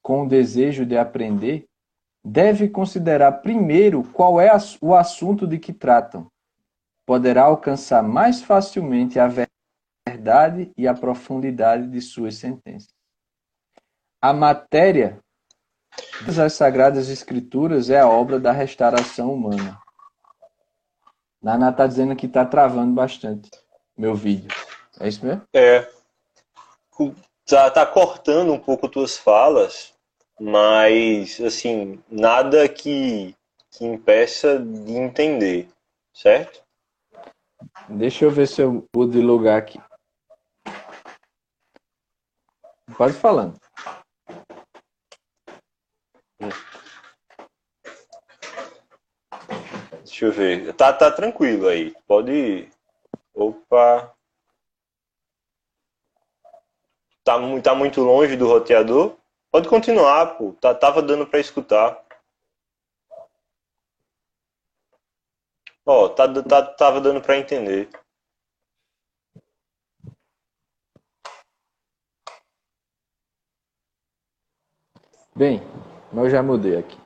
[0.00, 1.64] com o desejo de aprender,
[2.24, 6.28] deve considerar primeiro qual é o assunto de que tratam.
[7.04, 9.26] Poderá alcançar mais facilmente a
[10.06, 12.94] verdade e a profundidade de suas sentenças.
[14.22, 15.18] A matéria
[16.24, 19.80] das Sagradas Escrituras é a obra da restauração humana.
[21.42, 23.50] Naná está dizendo que está travando bastante
[23.98, 24.48] meu vídeo.
[25.00, 25.42] É isso mesmo?
[25.52, 25.88] É.
[27.46, 29.92] Tá, tá cortando um pouco tuas falas,
[30.40, 33.34] mas, assim, nada que,
[33.70, 35.68] que impeça de entender,
[36.14, 36.62] certo?
[37.88, 39.80] Deixa eu ver se eu pude lugar aqui.
[42.96, 43.58] Pode falando.
[50.04, 50.72] Deixa eu ver.
[50.74, 51.94] Tá, tá tranquilo aí.
[52.06, 52.68] Pode.
[53.34, 54.14] Opa.
[57.24, 59.16] Tá, tá muito longe do roteador?
[59.50, 60.52] Pode continuar, pô.
[60.60, 62.04] Tá, tava dando para escutar.
[65.86, 67.88] Ó, tá, tá, tava dando para entender.
[75.34, 75.60] Bem,
[76.12, 76.98] mas eu já mudei aqui.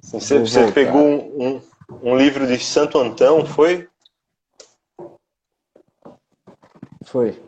[0.00, 3.88] Você, você pegou um, um, um, livro de Santo Antão, foi?
[7.04, 7.42] Foi.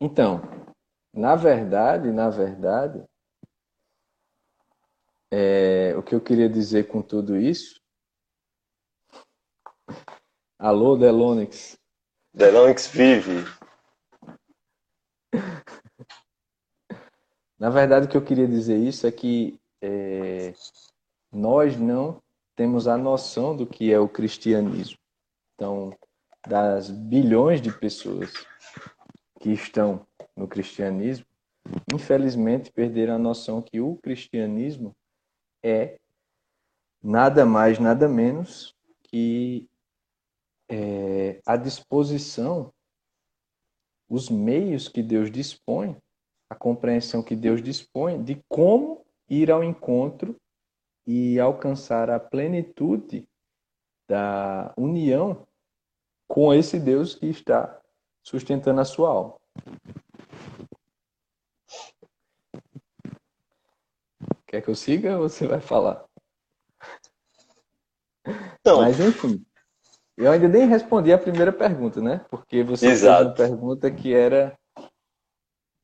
[0.00, 0.40] Então,
[1.12, 3.04] na verdade, na verdade,
[5.30, 7.80] é, o que eu queria dizer com tudo isso.
[10.58, 11.78] Alô, Delonix.
[12.34, 13.44] Delonix vive.
[17.58, 20.54] Na verdade, o que eu queria dizer isso é que é,
[21.30, 22.22] nós não
[22.60, 24.98] temos a noção do que é o cristianismo.
[25.54, 25.96] Então,
[26.46, 28.30] das bilhões de pessoas
[29.40, 31.24] que estão no cristianismo,
[31.90, 34.94] infelizmente perderam a noção que o cristianismo
[35.62, 35.98] é
[37.02, 39.66] nada mais, nada menos que
[40.68, 42.70] é, a disposição,
[44.06, 45.96] os meios que Deus dispõe,
[46.50, 50.36] a compreensão que Deus dispõe de como ir ao encontro
[51.12, 53.28] e alcançar a plenitude
[54.08, 55.44] da união
[56.28, 57.82] com esse Deus que está
[58.22, 59.36] sustentando a sua alma.
[64.46, 66.04] Quer que eu siga ou você vai falar?
[68.64, 68.82] Não.
[68.82, 69.44] Mas enfim,
[70.16, 72.24] eu ainda nem respondi a primeira pergunta, né?
[72.30, 73.34] Porque você Exato.
[73.34, 74.56] fez uma pergunta que era.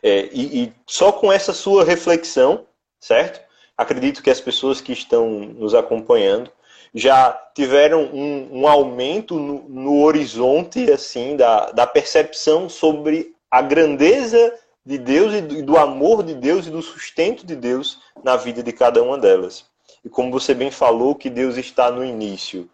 [0.00, 2.64] É, e, e só com essa sua reflexão,
[3.00, 3.40] certo?
[3.76, 6.52] Acredito que as pessoas que estão nos acompanhando
[6.94, 14.54] já tiveram um, um aumento no, no, horizonte assim da, da percepção sobre a grandeza
[14.84, 18.36] de Deus e do, e do amor de Deus e do sustento de Deus na
[18.36, 19.64] vida de cada uma delas.
[20.04, 22.68] E como você bem falou, que Deus está no início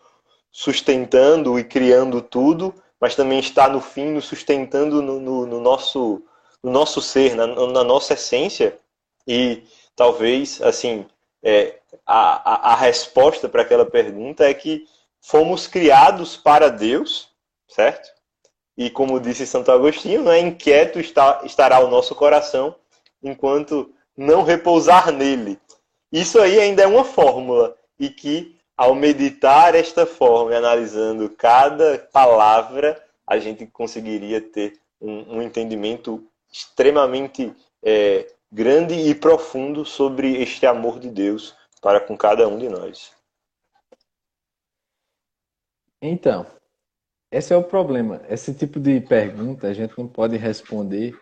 [0.53, 6.23] sustentando e criando tudo, mas também está no fim nos sustentando no, no, no nosso,
[6.63, 8.79] no nosso ser, na, na, nossa essência.
[9.27, 9.65] E
[9.97, 11.05] talvez, assim,
[11.45, 14.87] é, a, a, a resposta para aquela pergunta é que
[15.21, 17.29] fomos criados para Deus,
[17.69, 18.09] certo?
[18.77, 22.75] E como disse Santo Agostinho, é inquieto está, estará o nosso coração
[23.23, 25.59] enquanto não repousar nele.
[26.11, 31.99] Isso aí ainda é uma fórmula e que ao meditar esta forma e analisando cada
[32.13, 40.65] palavra, a gente conseguiria ter um, um entendimento extremamente é, grande e profundo sobre este
[40.65, 43.13] amor de Deus para com cada um de nós.
[46.01, 46.47] Então,
[47.33, 48.23] esse é o problema.
[48.29, 51.21] Esse tipo de pergunta a gente não pode responder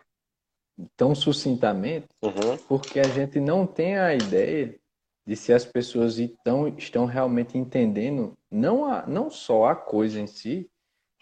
[0.94, 2.58] tão sucintamente, uhum.
[2.68, 4.78] porque a gente não tem a ideia
[5.26, 10.26] de se as pessoas estão, estão realmente entendendo não, a, não só a coisa em
[10.26, 10.70] si,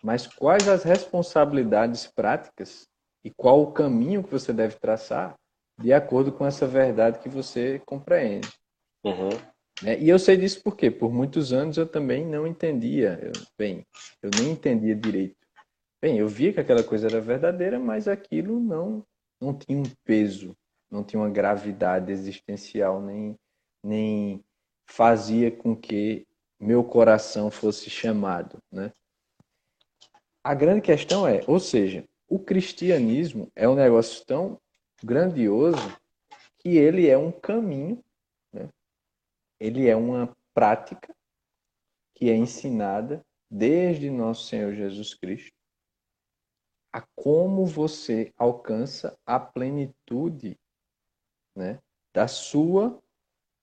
[0.03, 2.89] mas quais as responsabilidades práticas
[3.25, 5.39] e qual o caminho que você deve traçar
[5.81, 8.49] de acordo com essa verdade que você compreende.
[9.05, 9.31] Uhum.
[9.85, 13.19] É, e eu sei disso porque por muitos anos eu também não entendia.
[13.23, 13.87] Eu, bem,
[14.23, 15.37] eu nem entendia direito.
[16.03, 19.05] Bem, eu via que aquela coisa era verdadeira, mas aquilo não
[19.41, 20.55] não tinha um peso,
[20.91, 23.35] não tinha uma gravidade existencial, nem,
[23.83, 24.45] nem
[24.87, 26.27] fazia com que
[26.61, 28.93] meu coração fosse chamado, né?
[30.45, 34.61] A grande questão é, ou seja, o cristianismo é um negócio tão
[35.03, 35.97] grandioso
[36.59, 38.03] que ele é um caminho,
[38.53, 38.69] né?
[39.59, 41.15] ele é uma prática
[42.15, 45.61] que é ensinada desde nosso Senhor Jesus Cristo
[46.93, 50.59] a como você alcança a plenitude
[51.57, 51.79] né,
[52.13, 53.01] da sua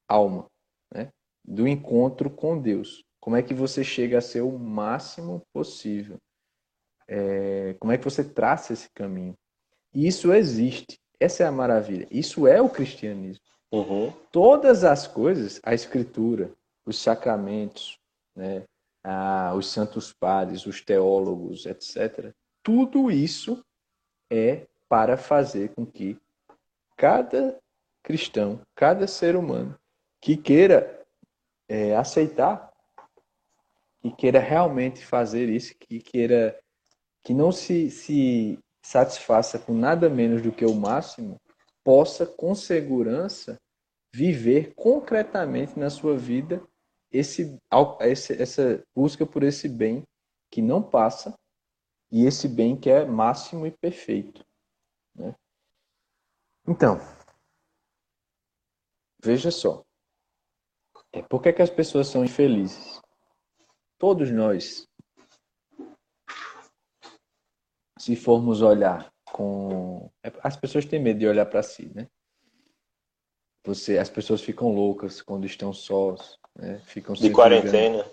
[0.08, 0.50] alma,
[0.94, 1.12] né,
[1.44, 3.04] do encontro com Deus.
[3.20, 6.18] Como é que você chega a ser o máximo possível?
[7.08, 9.36] É, como é que você traça esse caminho?
[9.94, 10.98] E isso existe.
[11.20, 12.08] Essa é a maravilha.
[12.12, 13.44] Isso é o cristianismo.
[13.72, 14.14] Uhum.
[14.32, 16.52] Todas as coisas, a escritura,
[16.86, 18.00] os sacramentos,
[18.36, 18.64] né,
[19.04, 23.64] a, os santos padres, os teólogos, etc., tudo isso
[24.30, 26.18] é para fazer com que
[26.96, 27.58] cada
[28.04, 29.78] cristão, cada ser humano
[30.22, 31.06] que queira
[31.70, 32.72] é, aceitar,
[34.02, 36.58] que queira realmente fazer isso, que queira
[37.24, 41.38] que não se, se satisfaça com nada menos do que o máximo,
[41.84, 43.60] possa com segurança
[44.16, 46.66] viver concretamente na sua vida
[47.12, 47.60] esse,
[48.40, 50.04] essa busca por esse bem
[50.50, 51.38] que não passa
[52.10, 54.42] e esse bem que é máximo e perfeito.
[55.14, 55.36] Né?
[56.66, 56.98] Então,
[59.22, 59.84] veja só.
[61.12, 63.02] É, por que, é que as pessoas são infelizes?
[63.98, 64.88] Todos nós,
[68.08, 70.10] se formos olhar com.
[70.24, 72.08] É, as pessoas têm medo de olhar para si, né?
[73.66, 76.80] Você, as pessoas ficam loucas quando estão sós, né?
[76.86, 78.10] Ficam de quarentena.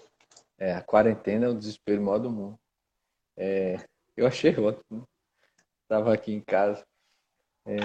[0.59, 2.59] É, a quarentena é o desespero maior do mundo.
[3.36, 3.76] É,
[4.16, 5.09] eu achei ótimo.
[5.82, 6.84] Estava aqui em casa.
[7.64, 7.76] É...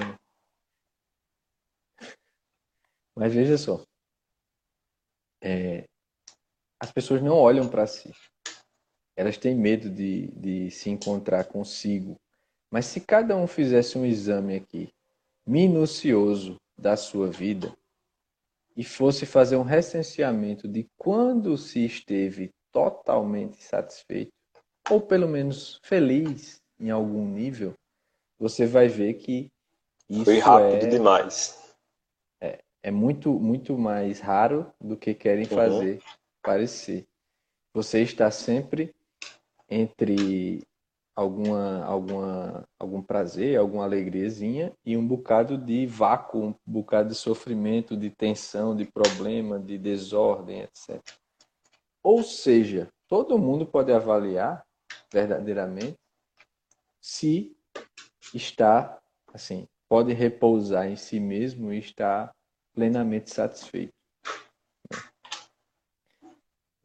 [3.15, 3.83] Mas veja só.
[5.43, 5.85] É...
[6.81, 8.11] As pessoas não olham para si.
[9.19, 12.15] Elas têm medo de, de se encontrar consigo.
[12.71, 14.93] Mas se cada um fizesse um exame aqui,
[15.45, 17.75] minucioso da sua vida,
[18.77, 24.31] e fosse fazer um recenseamento de quando se esteve totalmente satisfeito,
[24.89, 27.73] ou pelo menos feliz em algum nível,
[28.39, 29.51] você vai ver que
[30.09, 31.75] isso foi rápido é, demais.
[32.39, 35.57] É, é muito muito mais raro do que querem uhum.
[35.57, 36.01] fazer
[36.41, 37.05] parecer.
[37.73, 38.95] Você está sempre
[39.69, 40.65] entre
[41.15, 47.97] alguma alguma algum prazer, alguma alegriazinha e um bocado de vácuo, um bocado de sofrimento,
[47.97, 51.01] de tensão, de problema, de desordem, etc.
[52.01, 54.63] Ou seja, todo mundo pode avaliar
[55.11, 55.97] verdadeiramente,
[57.01, 57.55] se
[58.33, 58.99] está,
[59.33, 62.33] assim, pode repousar em si mesmo e está
[62.73, 63.98] plenamente satisfeito.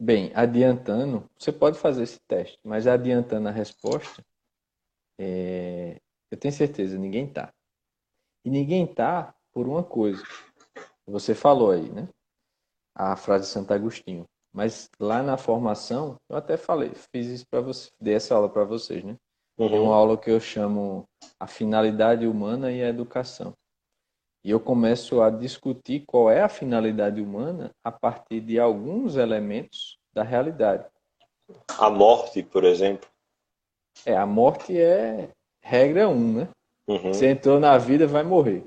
[0.04, 4.22] Bem, adiantando, você pode fazer esse teste, mas adiantando a resposta,
[5.18, 5.98] é,
[6.30, 7.50] eu tenho certeza, ninguém está.
[8.44, 10.22] E ninguém está por uma coisa.
[11.06, 12.06] Você falou aí, né?
[12.94, 14.26] A frase de Santo Agostinho.
[14.52, 18.64] Mas lá na formação, eu até falei, fiz isso para você, dei essa aula para
[18.64, 19.16] vocês, né?
[19.56, 19.74] Uhum.
[19.74, 21.08] É uma aula que eu chamo
[21.40, 23.54] a finalidade humana e a educação.
[24.44, 29.98] E eu começo a discutir qual é a finalidade humana a partir de alguns elementos
[30.12, 30.84] da realidade.
[31.78, 33.08] A morte, por exemplo.
[34.04, 35.30] É, a morte é
[35.62, 36.48] regra um, né?
[36.86, 37.14] Uhum.
[37.14, 38.64] Você entrou na vida, vai morrer.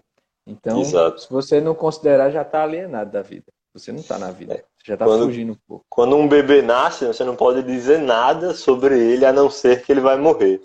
[0.47, 1.21] Então, Exato.
[1.21, 3.45] se você não considerar, já está alienado da vida.
[3.73, 4.55] Você não está na vida.
[4.55, 4.63] É.
[4.83, 5.85] Já está fugindo um pouco.
[5.89, 9.91] Quando um bebê nasce, você não pode dizer nada sobre ele a não ser que
[9.91, 10.61] ele vai morrer.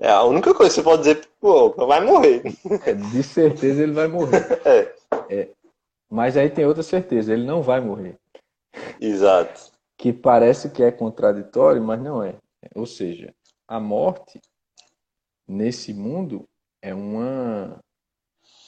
[0.00, 2.42] É a única coisa que você pode dizer, pô, vai morrer.
[2.86, 4.46] É, de certeza ele vai morrer.
[4.64, 4.94] É.
[5.28, 5.48] é.
[6.08, 8.16] Mas aí tem outra certeza, ele não vai morrer.
[9.00, 9.72] Exato.
[9.96, 12.36] Que parece que é contraditório, mas não é.
[12.74, 13.34] Ou seja,
[13.66, 14.40] a morte
[15.46, 16.48] nesse mundo
[16.80, 17.80] é uma,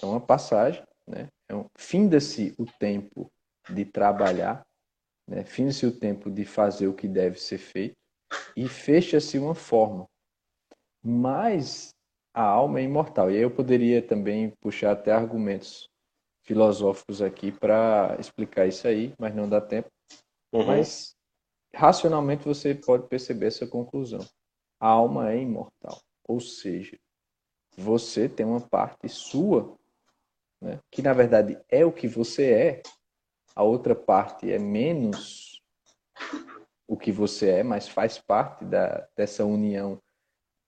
[0.02, 1.28] é uma passagem, né?
[1.48, 3.30] É um, finda-se o tempo
[3.68, 4.64] de trabalhar,
[5.28, 5.44] né?
[5.44, 7.94] finda-se o tempo de fazer o que deve ser feito,
[8.56, 10.06] e fecha-se uma forma.
[11.02, 11.94] Mas
[12.34, 13.30] a alma é imortal.
[13.30, 15.88] E aí eu poderia também puxar até argumentos
[16.42, 19.88] filosóficos aqui para explicar isso aí, mas não dá tempo.
[20.52, 20.66] Uhum.
[20.66, 21.14] Mas
[21.74, 24.20] racionalmente você pode perceber essa conclusão.
[24.78, 26.00] A alma é imortal.
[26.26, 26.98] Ou seja,
[27.76, 29.76] você tem uma parte sua,
[30.60, 32.82] né, que na verdade é o que você é,
[33.54, 35.62] a outra parte é menos
[36.86, 40.00] o que você é, mas faz parte da, dessa união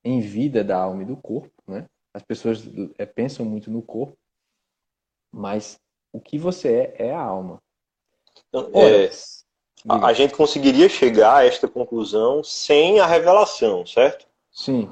[0.03, 1.51] em vida da alma e do corpo.
[1.67, 1.85] Né?
[2.13, 2.63] As pessoas
[2.97, 4.17] é, pensam muito no corpo,
[5.31, 5.79] mas
[6.11, 7.61] o que você é é a alma.
[8.49, 9.09] Então, é,
[9.87, 14.27] a, a gente conseguiria chegar a esta conclusão sem a revelação, certo?
[14.51, 14.89] Sim.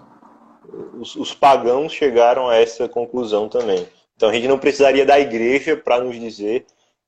[0.99, 3.87] Os, os pagãos chegaram a essa conclusão também.
[4.15, 6.65] Então a gente não precisaria da igreja para nos dizer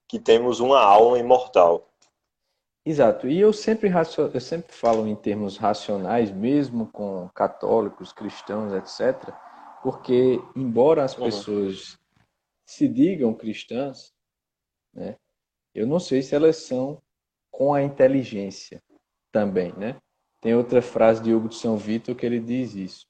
[0.07, 1.87] que temos uma alma imortal.
[2.85, 3.27] Exato.
[3.27, 9.33] E eu sempre, eu sempre falo em termos racionais, mesmo com católicos, cristãos, etc.,
[9.81, 11.25] porque, embora as uhum.
[11.25, 11.99] pessoas
[12.65, 14.13] se digam cristãs,
[14.93, 15.17] né,
[15.73, 17.01] eu não sei se elas são
[17.51, 18.81] com a inteligência
[19.31, 19.97] também, né?
[20.39, 23.07] Tem outra frase de Hugo de São Vitor que ele diz isso,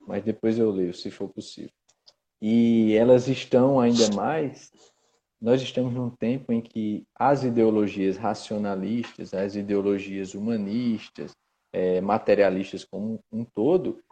[0.00, 1.72] mas depois eu leio, se for possível.
[2.40, 4.70] E elas estão ainda mais
[5.40, 11.32] nós estamos num tempo em que as ideologias racionalistas, as ideologias humanistas,
[11.72, 14.02] é, materialistas como um todo,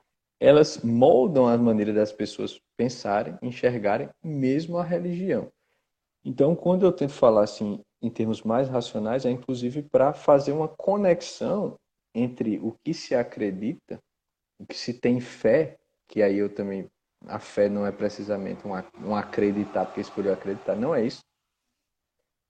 [0.41, 5.51] elas moldam a maneira das pessoas pensarem, enxergarem, mesmo a religião.
[6.25, 10.68] Então, quando eu tento falar assim em termos mais racionais, é inclusive para fazer uma
[10.68, 11.79] conexão
[12.14, 13.99] entre o que se acredita,
[14.59, 16.89] o que se tem fé, que aí eu também
[17.27, 21.22] a fé não é precisamente um, acreditar porque escolheu acreditar, não é isso.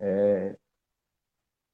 [0.00, 0.56] É,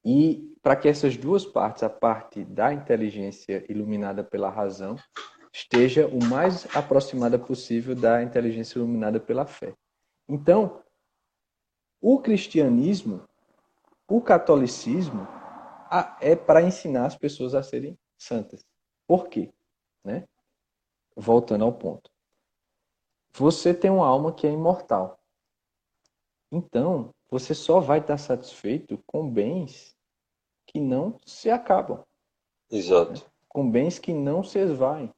[0.04, 4.96] e para que essas duas partes, a parte da inteligência iluminada pela razão,
[5.52, 9.74] esteja o mais aproximada possível da inteligência iluminada pela fé.
[10.28, 10.82] Então,
[12.00, 13.26] o cristianismo,
[14.08, 15.26] o catolicismo,
[16.20, 18.64] é para ensinar as pessoas a serem santas.
[19.06, 19.52] Por quê?
[20.04, 20.24] Né?
[21.16, 22.09] Voltando ao ponto.
[23.32, 25.18] Você tem uma alma que é imortal.
[26.52, 29.96] Então, você só vai estar satisfeito com bens
[30.66, 32.04] que não se acabam.
[32.70, 33.12] Exato.
[33.12, 33.20] Né?
[33.48, 35.12] Com bens que não se esvaem.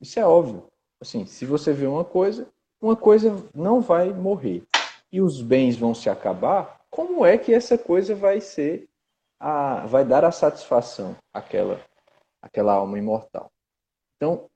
[0.00, 0.70] Isso é óbvio.
[1.00, 2.48] Assim, se você vê uma coisa,
[2.80, 4.66] uma coisa não vai morrer
[5.12, 8.88] e os bens vão se acabar, como é que essa coisa vai ser
[9.38, 11.80] a vai dar a satisfação àquela
[12.40, 13.50] aquela alma imortal?
[14.16, 14.48] Então,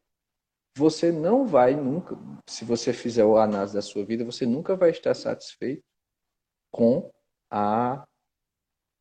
[0.78, 2.16] você não vai nunca,
[2.48, 5.82] se você fizer o análise da sua vida, você nunca vai estar satisfeito
[6.70, 7.10] com
[7.50, 8.06] a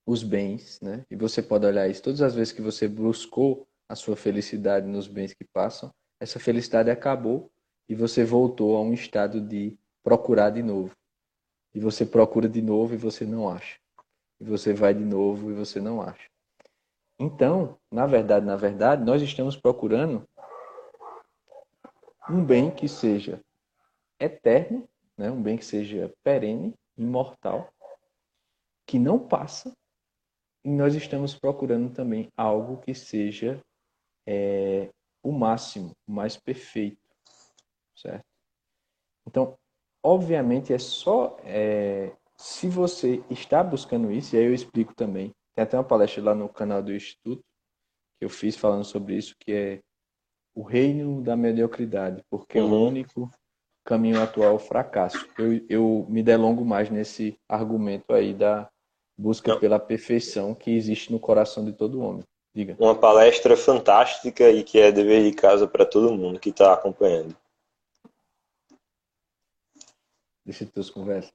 [0.05, 1.05] os bens, né?
[1.11, 5.05] E você pode olhar isso todas as vezes que você buscou a sua felicidade nos
[5.05, 7.51] bens que passam, essa felicidade acabou
[7.89, 10.95] e você voltou a um estado de procurar de novo.
[11.75, 13.78] E você procura de novo e você não acha.
[14.39, 16.30] E você vai de novo e você não acha.
[17.19, 20.25] Então, na verdade, na verdade, nós estamos procurando
[22.30, 23.41] um bem que seja
[24.19, 25.32] eterno, né?
[25.32, 27.71] um bem que seja perene, imortal,
[28.86, 29.73] que não passa,
[30.63, 33.61] e nós estamos procurando também algo que seja
[34.25, 34.89] é,
[35.23, 36.99] o máximo, o mais perfeito,
[37.95, 38.25] certo?
[39.25, 39.57] Então,
[40.03, 45.34] obviamente, é só é, se você está buscando isso, e aí eu explico também.
[45.55, 47.43] Tem até uma palestra lá no canal do Instituto
[48.19, 49.82] que eu fiz falando sobre isso, que é
[50.58, 52.72] o reino da mediocridade, porque uhum.
[52.72, 53.32] o único
[53.86, 55.30] caminho atual é o fracasso.
[55.38, 58.68] Eu, eu me delongo mais nesse argumento aí da
[59.16, 59.60] busca Não.
[59.60, 62.24] pela perfeição que existe no coração de todo homem.
[62.55, 62.76] Diga.
[62.80, 67.38] Uma palestra fantástica e que é dever de casa para todo mundo que está acompanhando.
[70.43, 71.32] Deixa eu ter conversas.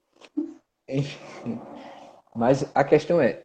[2.34, 3.40] Mas a questão é,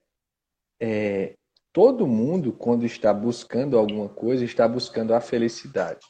[0.81, 1.35] é,
[1.77, 6.03] todo mundo, quando está buscando alguma coisa, está buscando a felicidade.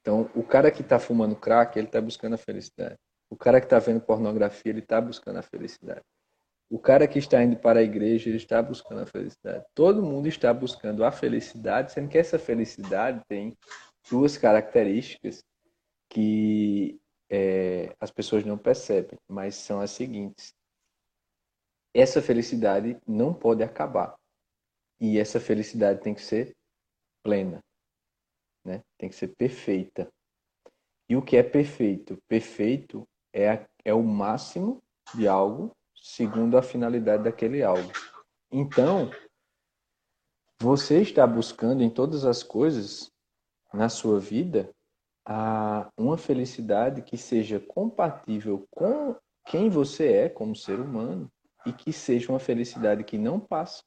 [0.00, 2.96] Então, o cara que está fumando crack, ele está buscando a felicidade.
[3.30, 6.02] O cara que está vendo pornografia, ele está buscando a felicidade.
[6.68, 9.64] O cara que está indo para a igreja, ele está buscando a felicidade.
[9.72, 13.56] Todo mundo está buscando a felicidade, sendo que essa felicidade tem
[14.10, 15.44] duas características
[16.10, 16.98] que
[17.30, 20.52] é, as pessoas não percebem, mas são as seguintes.
[21.94, 24.16] Essa felicidade não pode acabar.
[25.00, 26.56] E essa felicidade tem que ser
[27.22, 27.62] plena,
[28.64, 28.82] né?
[28.98, 30.08] Tem que ser perfeita.
[31.08, 32.18] E o que é perfeito?
[32.26, 34.82] Perfeito é, a, é o máximo
[35.14, 37.90] de algo segundo a finalidade daquele algo.
[38.50, 39.10] Então,
[40.60, 43.10] você está buscando em todas as coisas
[43.72, 44.70] na sua vida
[45.26, 49.16] a uma felicidade que seja compatível com
[49.46, 51.30] quem você é como ser humano
[51.66, 53.82] e que seja uma felicidade que não passa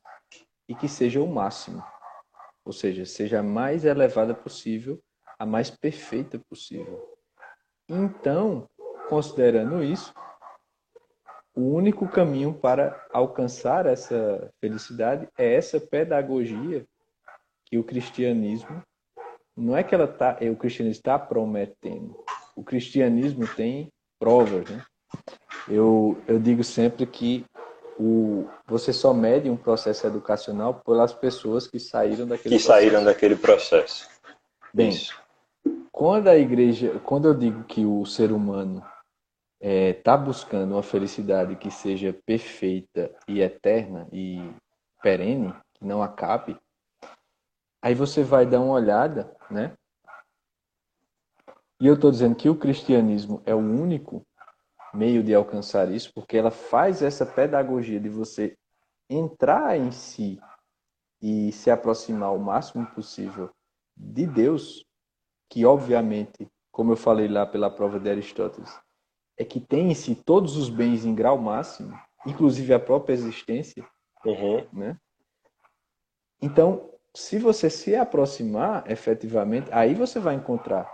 [0.69, 1.83] e que seja o máximo.
[2.63, 5.01] Ou seja, seja a mais elevada possível,
[5.39, 7.17] a mais perfeita possível.
[7.89, 8.69] Então,
[9.09, 10.13] considerando isso,
[11.55, 16.85] o único caminho para alcançar essa felicidade é essa pedagogia
[17.65, 18.83] que o cristianismo
[19.57, 22.15] não é que ela tá, é, o cristianismo está prometendo.
[22.55, 24.85] O cristianismo tem provas, né?
[25.67, 27.45] Eu, eu digo sempre que
[27.99, 32.67] o, você só mede um processo educacional pelas pessoas que saíram daquele que processo.
[32.67, 34.09] saíram daquele processo.
[34.73, 35.21] Bem, Isso.
[35.91, 38.89] quando a igreja, quando eu digo que o ser humano está
[39.59, 44.49] é, tá buscando uma felicidade que seja perfeita e eterna e
[45.03, 46.57] perene, que não acabe,
[47.81, 49.73] aí você vai dar uma olhada, né?
[51.81, 54.25] E eu estou dizendo que o cristianismo é o único
[54.93, 58.57] meio de alcançar isso, porque ela faz essa pedagogia de você
[59.09, 60.39] entrar em si
[61.21, 63.49] e se aproximar o máximo possível
[63.95, 64.85] de Deus,
[65.49, 68.79] que obviamente, como eu falei lá pela prova de Aristóteles,
[69.37, 73.85] é que tem em si todos os bens em grau máximo, inclusive a própria existência,
[74.25, 74.67] uhum.
[74.71, 74.97] né?
[76.41, 80.89] Então, se você se aproximar efetivamente, aí você vai encontrar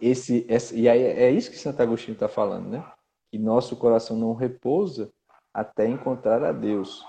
[0.00, 2.84] esse, esse e aí é isso que Santo Agostinho está falando, né?
[3.30, 5.10] Que nosso coração não repousa
[5.52, 7.04] até encontrar a Deus.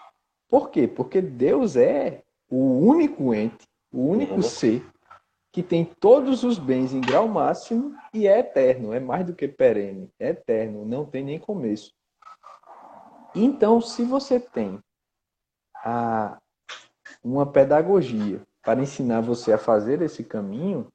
[0.47, 0.87] Por quê?
[0.87, 4.41] Porque Deus é o único ente, o único uhum.
[4.41, 4.85] ser
[5.51, 9.47] que tem todos os bens em grau máximo e é eterno, é mais do que
[9.47, 11.93] perene, é eterno, não tem nem começo.
[13.35, 14.79] Então, se você tem
[15.75, 16.37] a,
[17.23, 20.87] uma pedagogia para ensinar você a fazer esse caminho,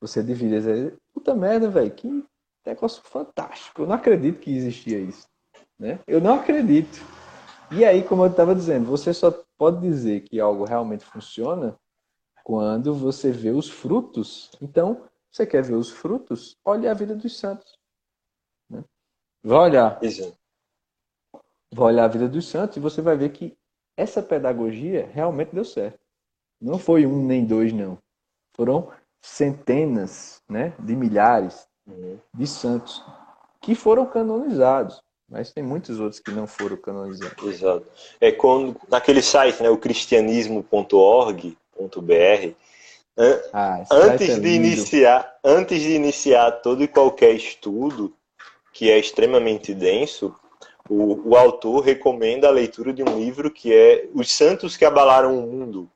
[0.00, 2.24] você deveria puta merda, velho, que
[2.66, 3.82] negócio fantástico.
[3.82, 5.26] Eu não acredito que existia isso.
[5.78, 6.00] Né?
[6.06, 7.00] Eu não acredito.
[7.70, 11.76] E aí, como eu estava dizendo, você só pode dizer que algo realmente funciona
[12.44, 14.50] quando você vê os frutos.
[14.60, 16.56] Então, você quer ver os frutos?
[16.64, 17.78] Olhe a vida dos santos.
[18.68, 18.84] Né?
[19.42, 20.02] Vai olhar.
[20.02, 20.36] Isso.
[21.72, 23.56] Vai olhar a vida dos santos e você vai ver que
[23.96, 26.00] essa pedagogia realmente deu certo.
[26.60, 27.98] Não foi um nem dois, não.
[28.54, 28.92] Foram
[29.22, 32.18] centenas né, de milhares uhum.
[32.34, 33.02] de santos
[33.60, 35.00] que foram canonizados.
[35.28, 37.42] Mas tem muitos outros que não foram canonizados.
[37.42, 37.86] Exato.
[38.20, 42.54] É quando, naquele site, né, o cristianismo.org.br,
[43.52, 48.14] ah, antes é de iniciar, antes de iniciar todo e qualquer estudo
[48.72, 50.34] que é extremamente denso,
[50.88, 55.38] o, o autor recomenda a leitura de um livro que é Os Santos que Abalaram
[55.38, 55.90] o Mundo,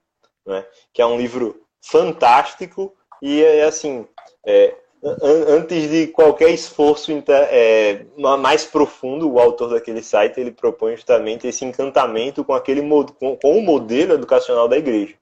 [0.46, 0.64] né?
[0.92, 4.06] que é um livro fantástico e é assim,
[4.44, 8.04] é, antes de qualquer esforço é,
[8.38, 13.58] mais profundo, o autor daquele site ele propõe justamente esse encantamento com aquele com, com
[13.58, 15.14] o modelo educacional da igreja.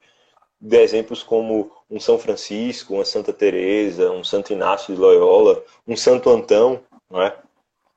[0.60, 5.96] De exemplos como um São Francisco, uma Santa Teresa, um Santo Inácio de Loyola, um
[5.96, 6.80] Santo Antão,
[7.10, 7.36] não é?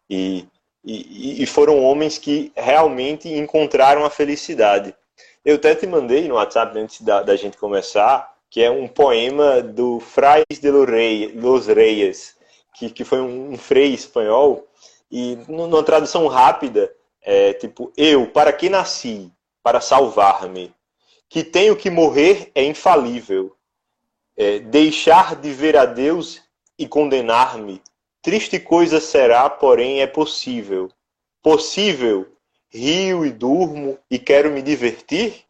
[0.09, 0.45] E,
[0.83, 4.93] e, e foram homens que realmente encontraram a felicidade.
[5.45, 9.61] Eu até te mandei no WhatsApp antes da, da gente começar que é um poema
[9.61, 12.35] do Frais de los Reyes,
[12.73, 14.67] que, que foi um, um frei espanhol,
[15.11, 16.91] e numa tradução rápida,
[17.21, 19.31] é tipo, eu, para que nasci?
[19.61, 20.73] Para salvar-me.
[21.29, 23.55] Que tenho que morrer é infalível.
[24.35, 26.41] É, deixar de ver a Deus
[26.79, 27.79] e condenar-me.
[28.23, 30.89] Triste coisa será, porém é possível.
[31.43, 32.25] Possível,
[32.71, 35.43] rio e durmo e quero me divertir?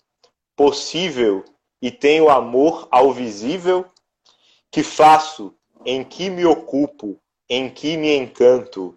[0.58, 1.46] Possível,
[1.82, 3.86] e tenho amor ao visível,
[4.72, 5.54] que faço,
[5.86, 7.20] em que me ocupo,
[7.50, 8.94] em que me encanto.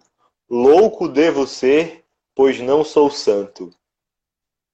[0.49, 2.03] Louco devo ser,
[2.35, 3.71] pois não sou santo.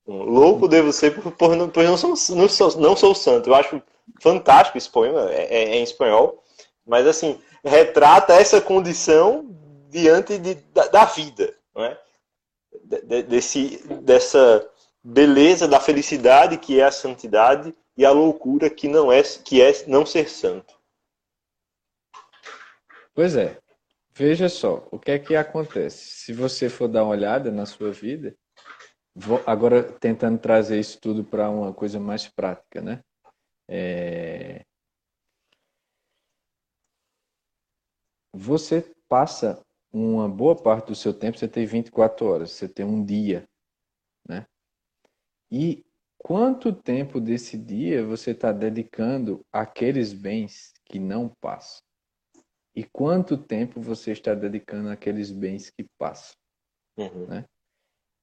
[0.06, 3.50] Louco devo ser, pois não, sou, não, sou, não sou santo.
[3.50, 3.82] Eu acho
[4.22, 6.42] fantástico esse poema, é, é, é em espanhol,
[6.86, 9.46] mas assim, retrata essa condição
[9.90, 12.00] diante de, da, da vida, não é?
[12.84, 14.68] De, desse, dessa
[15.04, 19.72] beleza da felicidade que é a santidade e a loucura que não é que é
[19.88, 20.80] não ser santo.
[23.14, 23.60] Pois é.
[24.14, 25.98] Veja só, o que é que acontece?
[25.98, 28.36] Se você for dar uma olhada na sua vida,
[29.16, 33.04] vou, agora tentando trazer isso tudo para uma coisa mais prática, né?
[33.68, 34.66] É...
[38.34, 43.04] Você passa uma boa parte do seu tempo, você tem 24 horas, você tem um
[43.04, 43.48] dia,
[44.28, 44.46] né?
[45.52, 45.87] E
[46.28, 51.82] quanto tempo desse dia você está dedicando àqueles bens que não passam?
[52.76, 56.36] E quanto tempo você está dedicando àqueles bens que passam?
[56.98, 57.28] Uhum.
[57.28, 57.46] Né?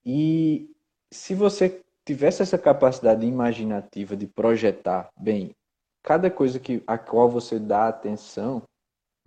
[0.05, 0.70] E
[1.11, 5.57] se você tivesse essa capacidade imaginativa de projetar, bem,
[6.02, 8.62] cada coisa que a qual você dá atenção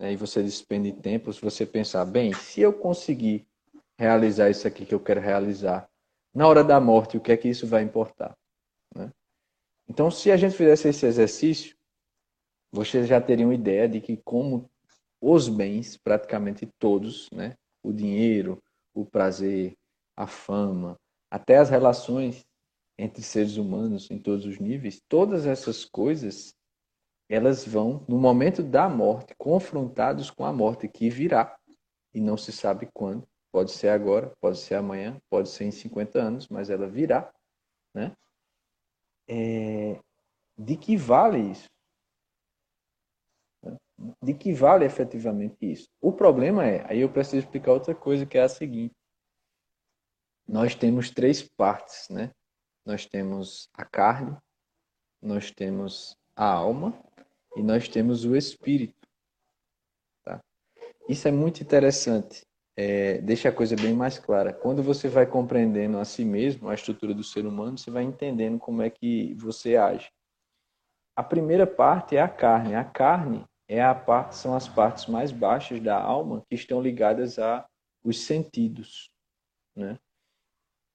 [0.00, 3.44] né, e você despende tempo, se você pensar, bem, se eu conseguir
[3.98, 5.90] realizar isso aqui que eu quero realizar,
[6.32, 8.38] na hora da morte, o que é que isso vai importar?
[9.88, 11.76] Então, se a gente fizesse esse exercício,
[12.70, 14.70] você já teria uma ideia de que como
[15.20, 18.62] os bens, praticamente todos, né, o dinheiro,
[18.94, 19.74] o prazer,
[20.16, 20.98] a fama,
[21.30, 22.44] até as relações
[22.98, 26.54] entre seres humanos em todos os níveis, todas essas coisas
[27.28, 31.58] elas vão, no momento da morte, confrontados com a morte que virá
[32.14, 33.28] e não se sabe quando.
[33.52, 37.30] Pode ser agora, pode ser amanhã, pode ser em 50 anos, mas ela virá.
[37.94, 38.14] Né?
[39.28, 40.00] É,
[40.56, 41.68] de que vale isso?
[44.22, 45.88] De que vale efetivamente isso?
[46.00, 48.94] O problema é, aí eu preciso explicar outra coisa que é a seguinte:
[50.46, 52.32] nós temos três partes, né?
[52.86, 54.34] Nós temos a carne,
[55.20, 56.98] nós temos a alma
[57.54, 59.06] e nós temos o espírito.
[60.24, 60.40] Tá?
[61.08, 62.47] Isso é muito interessante.
[62.80, 64.52] É, deixa a coisa bem mais clara.
[64.52, 68.56] Quando você vai compreendendo a si mesmo, a estrutura do ser humano, você vai entendendo
[68.56, 70.12] como é que você age.
[71.16, 72.76] A primeira parte é a carne.
[72.76, 77.36] A carne é a parte, são as partes mais baixas da alma que estão ligadas
[77.40, 77.66] a
[78.04, 79.10] os sentidos,
[79.74, 79.98] né?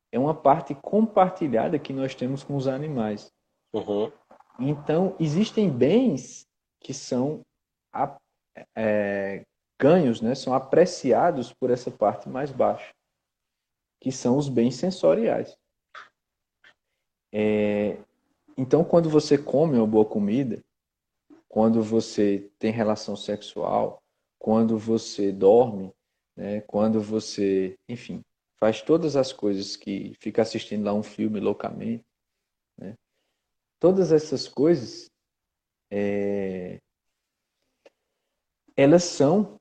[0.09, 3.29] É uma parte compartilhada que nós temos com os animais.
[3.73, 4.09] Uhum.
[4.57, 6.47] Então, existem bens
[6.79, 7.41] que são
[8.73, 9.43] é,
[9.83, 12.93] ganhos, né, são apreciados por essa parte mais baixa,
[13.99, 15.57] que são os bens sensoriais.
[17.33, 17.97] É,
[18.57, 20.63] então, quando você come uma boa comida,
[21.49, 24.01] quando você tem relação sexual,
[24.39, 25.93] quando você dorme,
[26.33, 28.21] né, quando você, enfim,
[28.57, 32.05] faz todas as coisas que fica assistindo lá um filme loucamente,
[32.77, 32.95] né,
[33.81, 35.11] todas essas coisas
[35.91, 36.79] é,
[38.77, 39.52] elas são,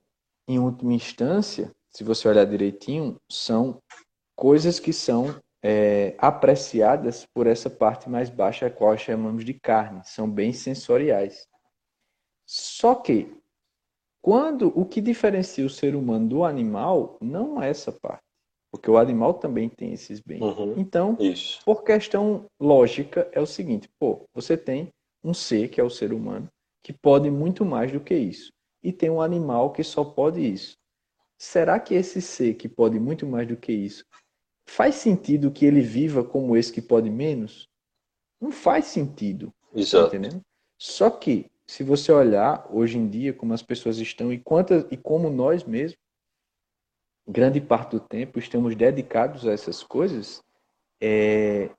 [0.48, 3.80] em última instância, se você olhar direitinho, são
[4.36, 10.02] coisas que são é, apreciadas por essa parte mais baixa, a qual chamamos de carne,
[10.04, 11.46] são bens sensoriais.
[12.44, 13.34] Só que,
[14.20, 18.22] quando o que diferencia o ser humano do animal não é essa parte,
[18.70, 20.42] porque o animal também tem esses bens.
[20.42, 21.60] Uhum, então, isso.
[21.64, 24.88] por questão lógica, é o seguinte: pô, você tem
[25.22, 26.48] um ser, que é o ser humano,
[26.82, 28.52] que pode muito mais do que isso.
[28.82, 30.76] E tem um animal que só pode isso.
[31.38, 34.04] Será que esse ser que pode muito mais do que isso
[34.66, 37.68] faz sentido que ele viva como esse que pode menos?
[38.40, 39.52] Não faz sentido.
[39.72, 40.10] Tá Exato.
[40.10, 40.42] Tá entendendo?
[40.78, 44.96] Só que, se você olhar hoje em dia como as pessoas estão e, quantas, e
[44.96, 45.98] como nós mesmos,
[47.26, 50.42] grande parte do tempo, estamos dedicados a essas coisas,
[51.00, 51.70] é,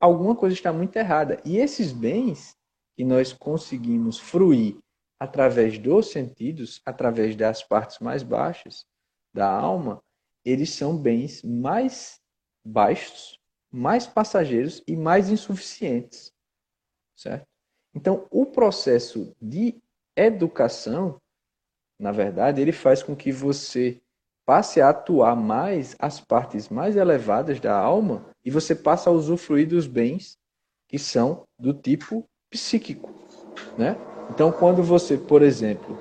[0.00, 1.40] alguma coisa está muito errada.
[1.44, 2.56] E esses bens
[2.96, 4.78] que nós conseguimos fruir
[5.18, 8.86] através dos sentidos, através das partes mais baixas
[9.32, 10.02] da alma,
[10.44, 12.20] eles são bens mais
[12.64, 13.40] baixos,
[13.70, 16.32] mais passageiros e mais insuficientes,
[17.16, 17.46] certo?
[17.94, 19.80] Então, o processo de
[20.14, 21.20] educação,
[21.98, 24.00] na verdade, ele faz com que você
[24.44, 29.68] passe a atuar mais as partes mais elevadas da alma e você passa a usufruir
[29.68, 30.38] dos bens
[30.86, 33.10] que são do tipo psíquico,
[33.76, 33.96] né?
[34.30, 35.96] Então, quando você, por exemplo,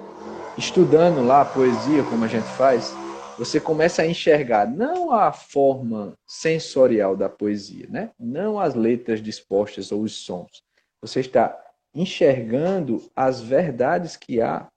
[0.57, 2.93] estudando lá a poesia, como a gente faz,
[3.37, 8.11] você começa a enxergar não a forma sensorial da poesia, né?
[8.19, 10.63] Não as letras dispostas ou os sons.
[11.01, 11.57] Você está
[11.93, 14.67] enxergando as verdades que há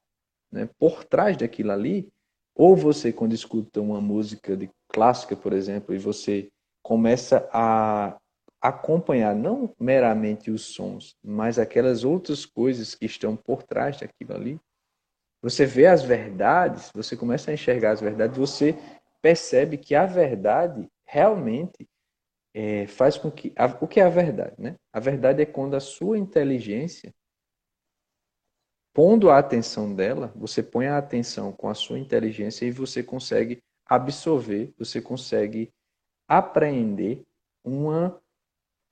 [0.53, 2.09] né, por trás daquilo ali
[2.55, 6.49] ou você, quando escuta uma música de clássica, por exemplo, e você
[6.83, 8.17] começa a
[8.61, 14.61] acompanhar não meramente os sons, mas aquelas outras coisas que estão por trás daquilo ali,
[15.41, 18.75] você vê as verdades, você começa a enxergar as verdades, você
[19.23, 21.89] percebe que a verdade realmente
[22.53, 23.53] é, faz com que.
[23.57, 24.57] A, o que é a verdade?
[24.59, 24.75] Né?
[24.93, 27.15] A verdade é quando a sua inteligência
[28.93, 33.63] pondo a atenção dela, você põe a atenção com a sua inteligência e você consegue
[33.87, 35.73] absorver, você consegue
[36.27, 37.23] apreender
[37.65, 38.21] uma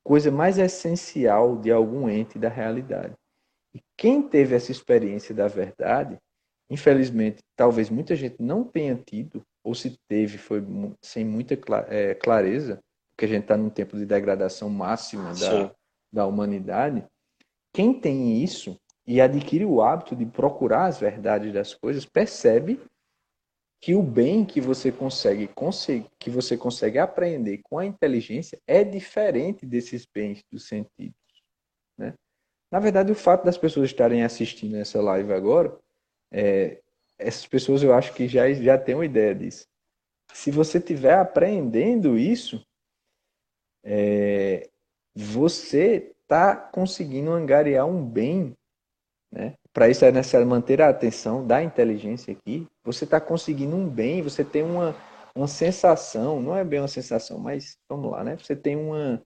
[0.07, 3.13] coisa mais essencial de algum ente da realidade.
[3.75, 6.17] E quem teve essa experiência da verdade,
[6.71, 10.65] infelizmente, talvez muita gente não tenha tido, ou se teve, foi
[11.03, 12.79] sem muita é, clareza,
[13.11, 15.75] porque a gente está num tempo de degradação máxima da,
[16.13, 17.05] da humanidade.
[17.75, 22.81] Quem tem isso e adquire o hábito de procurar as verdades das coisas, percebe
[23.81, 25.49] que o bem que você consegue,
[26.19, 31.15] que você consegue aprender com a inteligência é diferente desses bens dos sentidos.
[31.99, 32.15] Né?
[32.71, 35.79] Na verdade, o fato das pessoas estarem assistindo essa live agora,
[36.33, 36.81] é,
[37.19, 39.67] essas pessoas eu acho que já, já têm uma ideia disso.
[40.33, 42.65] Se você estiver aprendendo isso,
[43.85, 44.69] é,
[45.15, 48.57] você está conseguindo angariar um bem
[49.31, 49.55] né?
[49.77, 52.67] Para isso é necessário manter a atenção da inteligência aqui.
[52.83, 54.97] Você está conseguindo um bem, você tem uma,
[55.35, 58.39] uma sensação, não é bem uma sensação, mas vamos lá, né?
[58.39, 59.23] Você tem uma.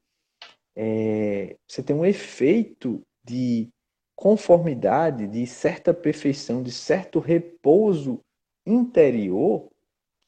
[0.74, 3.68] É, você tem um efeito de
[4.16, 8.18] conformidade, de certa perfeição, de certo repouso
[8.66, 9.68] interior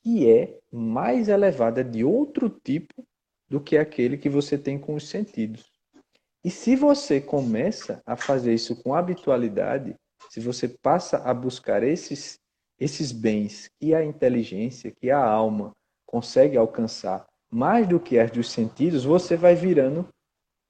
[0.05, 3.05] que é mais elevada de outro tipo
[3.49, 5.73] do que aquele que você tem com os sentidos.
[6.45, 9.97] E se você começa a fazer isso com habitualidade,
[10.33, 12.39] se você passa a buscar esses,
[12.80, 15.72] esses bens que a inteligência, que a alma
[16.07, 20.09] consegue alcançar mais do que as dos sentidos, você vai virando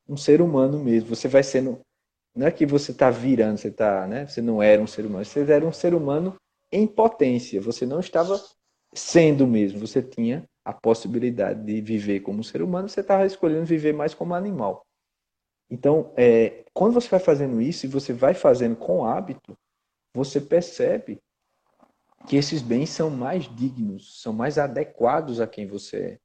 [0.09, 1.15] um ser humano mesmo.
[1.15, 1.79] Você vai sendo.
[2.35, 4.27] Não é que você está virando, você, tá, né?
[4.27, 6.35] você não era um ser humano, você era um ser humano
[6.73, 7.61] em potência.
[7.61, 8.43] Você não estava
[8.93, 13.95] sendo mesmo, você tinha a possibilidade de viver como ser humano, você estava escolhendo viver
[13.95, 14.83] mais como animal.
[15.73, 19.57] Então, é, quando você vai fazendo isso e você vai fazendo com hábito,
[20.15, 21.19] você percebe
[22.29, 26.19] que esses bens são mais dignos, são mais adequados a quem você é.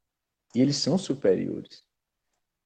[0.54, 1.82] E eles são superiores.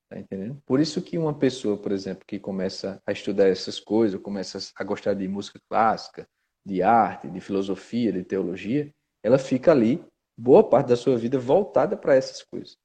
[0.09, 0.59] Tá entendendo?
[0.65, 4.83] Por isso que uma pessoa, por exemplo, que começa a estudar essas coisas, começa a
[4.83, 6.27] gostar de música clássica,
[6.65, 8.91] de arte, de filosofia, de teologia,
[9.23, 10.03] ela fica ali
[10.35, 12.75] boa parte da sua vida voltada para essas coisas.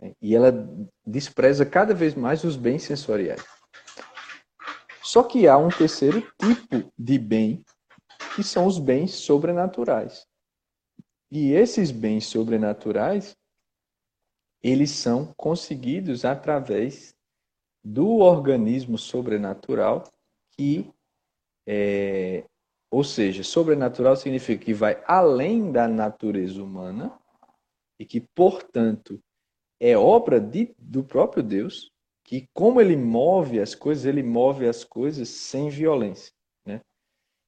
[0.00, 0.14] Né?
[0.20, 0.52] E ela
[1.06, 3.44] despreza cada vez mais os bens sensoriais.
[5.02, 7.64] Só que há um terceiro tipo de bem,
[8.34, 10.26] que são os bens sobrenaturais.
[11.30, 13.36] E esses bens sobrenaturais,
[14.62, 17.14] eles são conseguidos através
[17.84, 20.04] do organismo sobrenatural
[20.56, 20.92] que
[21.66, 22.44] é,
[22.90, 27.18] ou seja, sobrenatural significa que vai além da natureza humana
[27.98, 29.20] e que, portanto,
[29.80, 31.90] é obra de, do próprio Deus,
[32.24, 36.32] que como ele move as coisas, ele move as coisas sem violência,
[36.66, 36.80] né?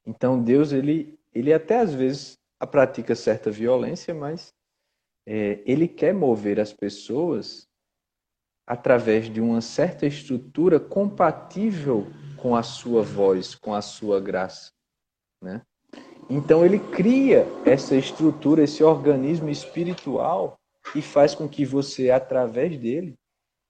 [0.07, 2.39] Então Deus ele ele até às vezes
[2.71, 4.53] pratica certa violência, mas
[5.27, 7.69] é, ele quer mover as pessoas
[8.67, 12.07] através de uma certa estrutura compatível
[12.37, 14.73] com a sua voz, com a sua graça,
[15.43, 15.63] né?
[16.31, 20.58] Então ele cria essa estrutura, esse organismo espiritual
[20.95, 23.19] e faz com que você, através dele,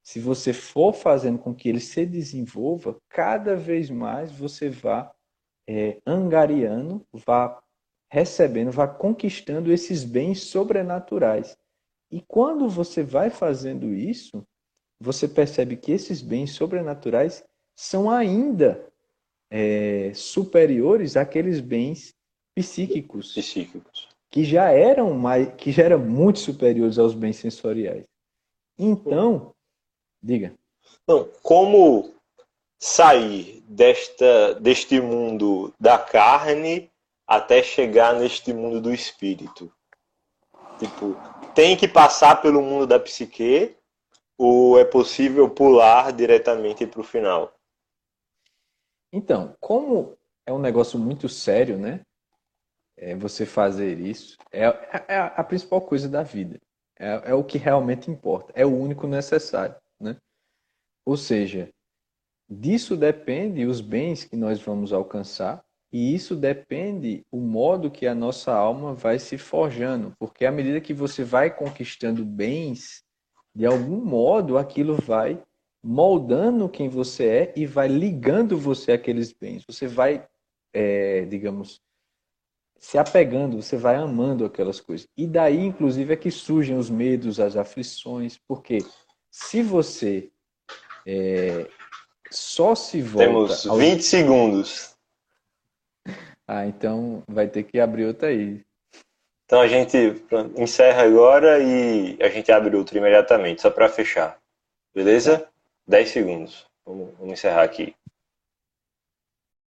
[0.03, 5.13] se você for fazendo com que ele se desenvolva, cada vez mais você vá
[5.69, 7.63] é, angariando, vá
[8.11, 11.59] recebendo, vá conquistando esses bens sobrenaturais.
[12.11, 14.43] E quando você vai fazendo isso,
[14.99, 17.45] você percebe que esses bens sobrenaturais
[17.77, 18.91] são ainda
[19.51, 22.15] é, superiores àqueles bens
[22.55, 23.35] psíquicos.
[23.35, 28.05] Psíquicos que já eram mais, que já eram muito superiores aos bens sensoriais.
[28.79, 29.55] Então,
[30.23, 30.55] diga.
[31.07, 32.15] Não, como
[32.79, 36.91] sair desta deste mundo da carne
[37.27, 39.73] até chegar neste mundo do espírito?
[40.79, 41.17] Tipo,
[41.55, 43.77] tem que passar pelo mundo da psique
[44.37, 47.53] ou é possível pular diretamente para o final?
[49.13, 50.17] Então, como
[50.47, 52.03] é um negócio muito sério, né?
[53.01, 56.61] É você fazer isso é, é, é a principal coisa da vida.
[56.99, 58.53] É, é, o que realmente importa.
[58.55, 59.77] É o único necessário.
[60.01, 60.17] Né?
[61.07, 61.69] Ou seja,
[62.49, 68.15] disso depende os bens que nós vamos alcançar e isso depende o modo que a
[68.15, 70.13] nossa alma vai se forjando.
[70.19, 73.03] Porque à medida que você vai conquistando bens,
[73.55, 75.43] de algum modo aquilo vai
[75.83, 79.65] moldando quem você é e vai ligando você àqueles bens.
[79.67, 80.27] Você vai,
[80.73, 81.81] é, digamos,
[82.79, 85.09] se apegando, você vai amando aquelas coisas.
[85.17, 88.79] E daí, inclusive, é que surgem os medos, as aflições, porque
[89.31, 90.31] se você
[91.07, 91.67] é,
[92.31, 93.27] só se volta.
[93.27, 94.05] Temos 20 aos...
[94.05, 94.95] segundos.
[96.51, 98.65] Ah, então vai ter que abrir outra aí.
[99.45, 99.99] Então a gente
[100.57, 104.39] encerra agora e a gente abre outro imediatamente, só para fechar.
[104.95, 105.47] Beleza?
[105.87, 106.67] 10 segundos.
[106.87, 107.95] Vamos, vamos encerrar aqui.